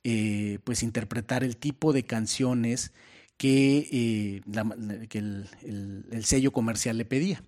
eh, 0.04 0.58
pues 0.64 0.82
interpretar 0.82 1.44
el 1.44 1.56
tipo 1.56 1.94
de 1.94 2.02
canciones 2.02 2.92
que, 3.42 3.88
eh, 3.90 4.40
el, 5.10 6.24
sello 6.24 6.52
comercial 6.52 6.96
le 6.96 7.04
pedía. 7.04 7.42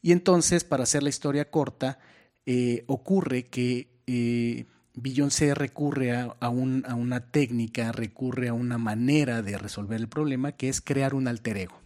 Y 0.00 0.12
entonces, 0.12 0.64
para 0.64 0.84
hacer 0.84 1.02
la 1.02 1.10
historia 1.10 1.50
corta, 1.50 1.98
eh, 2.46 2.84
ocurre 2.86 3.44
que 3.44 3.90
eh, 4.06 4.64
Beyoncé 4.94 5.54
recurre 5.54 6.16
a, 6.16 6.34
a, 6.40 6.48
una 6.48 7.30
técnica, 7.30 7.92
recurre 7.92 8.48
a 8.48 8.54
una 8.54 8.78
manera 8.78 9.42
de 9.42 9.58
resolver 9.58 10.00
el 10.00 10.08
problema, 10.08 10.52
que 10.52 10.70
es 10.70 10.80
crear 10.80 11.12
un 11.12 11.28
alter 11.28 11.58
ego. 11.58 11.78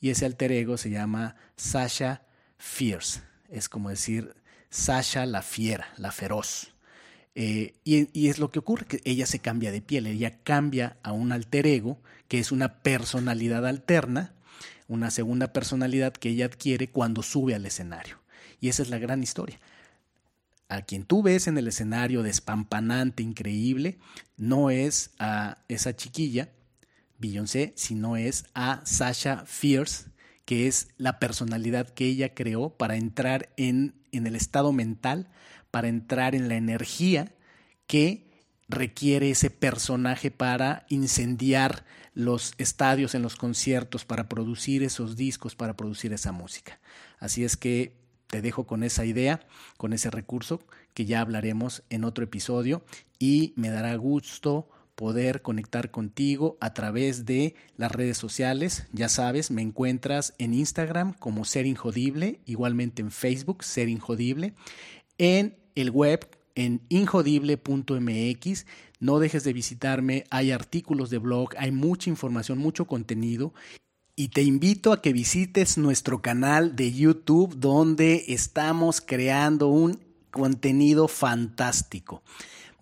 Y 0.00 0.10
ese 0.10 0.24
alter 0.24 0.52
ego 0.52 0.76
se 0.76 0.90
llama 0.90 1.34
Sasha 1.56 2.22
Fierce. 2.58 3.22
Es 3.48 3.68
como 3.68 3.90
decir 3.90 4.36
Sasha 4.70 5.26
la 5.26 5.42
fiera, 5.42 5.88
la 5.96 6.12
feroz. 6.12 6.72
y, 7.34 7.72
y, 7.84 8.28
es 8.28 8.38
lo 8.38 8.52
que 8.52 8.60
ocurre, 8.60 8.86
que 8.86 9.00
ella 9.04 9.26
se 9.26 9.40
cambia 9.40 9.72
de 9.72 9.82
piel, 9.82 10.06
ella 10.06 10.38
cambia 10.44 10.96
a 11.02 11.10
un 11.10 11.32
alter 11.32 11.66
ego 11.66 11.98
que 12.28 12.38
es 12.38 12.52
una 12.52 12.82
personalidad 12.82 13.66
alterna, 13.66 14.34
una 14.88 15.10
segunda 15.10 15.52
personalidad 15.52 16.12
que 16.12 16.30
ella 16.30 16.46
adquiere 16.46 16.90
cuando 16.90 17.22
sube 17.22 17.54
al 17.54 17.66
escenario. 17.66 18.18
Y 18.60 18.68
esa 18.68 18.82
es 18.82 18.90
la 18.90 18.98
gran 18.98 19.22
historia. 19.22 19.58
A 20.68 20.82
quien 20.82 21.04
tú 21.04 21.22
ves 21.22 21.46
en 21.46 21.58
el 21.58 21.68
escenario 21.68 22.22
despampanante, 22.22 23.22
increíble, 23.22 23.98
no 24.36 24.70
es 24.70 25.10
a 25.18 25.58
esa 25.68 25.94
chiquilla, 25.94 26.50
Beyoncé, 27.18 27.72
sino 27.76 28.16
es 28.16 28.46
a 28.54 28.80
Sasha 28.84 29.44
Fierce, 29.46 30.10
que 30.44 30.66
es 30.66 30.88
la 30.98 31.18
personalidad 31.18 31.88
que 31.88 32.06
ella 32.06 32.34
creó 32.34 32.70
para 32.70 32.96
entrar 32.96 33.50
en, 33.56 33.94
en 34.12 34.26
el 34.26 34.36
estado 34.36 34.72
mental, 34.72 35.28
para 35.70 35.88
entrar 35.88 36.34
en 36.34 36.48
la 36.48 36.56
energía 36.56 37.34
que 37.86 38.30
requiere 38.68 39.30
ese 39.30 39.50
personaje 39.50 40.30
para 40.30 40.86
incendiar 40.88 41.84
los 42.14 42.54
estadios 42.58 43.14
en 43.14 43.22
los 43.22 43.36
conciertos, 43.36 44.04
para 44.04 44.28
producir 44.28 44.82
esos 44.82 45.16
discos, 45.16 45.54
para 45.54 45.76
producir 45.76 46.12
esa 46.12 46.32
música. 46.32 46.80
Así 47.18 47.44
es 47.44 47.56
que 47.56 47.96
te 48.28 48.40
dejo 48.40 48.66
con 48.66 48.82
esa 48.82 49.04
idea, 49.04 49.46
con 49.76 49.92
ese 49.92 50.10
recurso 50.10 50.60
que 50.94 51.04
ya 51.04 51.20
hablaremos 51.20 51.82
en 51.90 52.04
otro 52.04 52.24
episodio 52.24 52.84
y 53.18 53.52
me 53.56 53.68
dará 53.68 53.94
gusto 53.96 54.68
poder 54.94 55.42
conectar 55.42 55.90
contigo 55.90 56.56
a 56.60 56.72
través 56.72 57.24
de 57.24 57.54
las 57.76 57.90
redes 57.90 58.16
sociales. 58.16 58.86
Ya 58.92 59.08
sabes, 59.08 59.50
me 59.50 59.62
encuentras 59.62 60.34
en 60.38 60.54
Instagram 60.54 61.14
como 61.14 61.44
Ser 61.44 61.66
Injodible, 61.66 62.40
igualmente 62.46 63.02
en 63.02 63.10
Facebook, 63.10 63.64
Ser 63.64 63.88
Injodible, 63.88 64.54
en 65.18 65.56
el 65.74 65.90
web 65.90 66.28
en 66.54 66.82
injodible.mx. 66.88 68.66
No 69.00 69.18
dejes 69.18 69.44
de 69.44 69.52
visitarme, 69.52 70.24
hay 70.30 70.50
artículos 70.50 71.10
de 71.10 71.18
blog, 71.18 71.50
hay 71.58 71.72
mucha 71.72 72.10
información, 72.10 72.58
mucho 72.58 72.86
contenido. 72.86 73.52
Y 74.16 74.28
te 74.28 74.42
invito 74.42 74.92
a 74.92 75.02
que 75.02 75.12
visites 75.12 75.76
nuestro 75.76 76.22
canal 76.22 76.76
de 76.76 76.92
YouTube 76.92 77.56
donde 77.56 78.24
estamos 78.28 79.00
creando 79.00 79.68
un 79.68 79.98
contenido 80.30 81.08
fantástico 81.08 82.22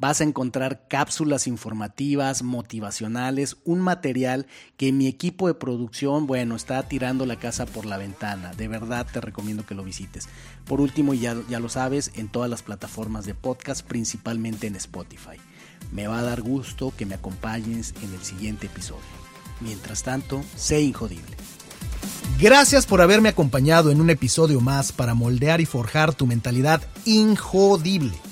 vas 0.02 0.20
a 0.20 0.24
encontrar 0.24 0.88
cápsulas 0.88 1.46
informativas, 1.46 2.42
motivacionales, 2.42 3.58
un 3.64 3.78
material 3.78 4.48
que 4.76 4.90
mi 4.90 5.06
equipo 5.06 5.46
de 5.46 5.54
producción, 5.54 6.26
bueno, 6.26 6.56
está 6.56 6.82
tirando 6.82 7.24
la 7.24 7.38
casa 7.38 7.66
por 7.66 7.86
la 7.86 7.98
ventana. 7.98 8.52
De 8.54 8.66
verdad 8.66 9.06
te 9.06 9.20
recomiendo 9.20 9.64
que 9.64 9.76
lo 9.76 9.84
visites. 9.84 10.28
Por 10.64 10.80
último, 10.80 11.14
ya, 11.14 11.36
ya 11.48 11.60
lo 11.60 11.68
sabes, 11.68 12.10
en 12.16 12.28
todas 12.28 12.50
las 12.50 12.64
plataformas 12.64 13.26
de 13.26 13.36
podcast, 13.36 13.86
principalmente 13.86 14.66
en 14.66 14.74
Spotify. 14.74 15.36
Me 15.92 16.08
va 16.08 16.18
a 16.18 16.22
dar 16.22 16.42
gusto 16.42 16.92
que 16.96 17.06
me 17.06 17.14
acompañes 17.14 17.94
en 18.02 18.12
el 18.12 18.24
siguiente 18.24 18.66
episodio. 18.66 19.02
Mientras 19.60 20.02
tanto, 20.02 20.42
sé 20.56 20.82
injodible. 20.82 21.36
Gracias 22.40 22.86
por 22.86 23.02
haberme 23.02 23.28
acompañado 23.28 23.92
en 23.92 24.00
un 24.00 24.10
episodio 24.10 24.60
más 24.60 24.90
para 24.90 25.14
moldear 25.14 25.60
y 25.60 25.64
forjar 25.64 26.12
tu 26.12 26.26
mentalidad 26.26 26.82
injodible. 27.04 28.31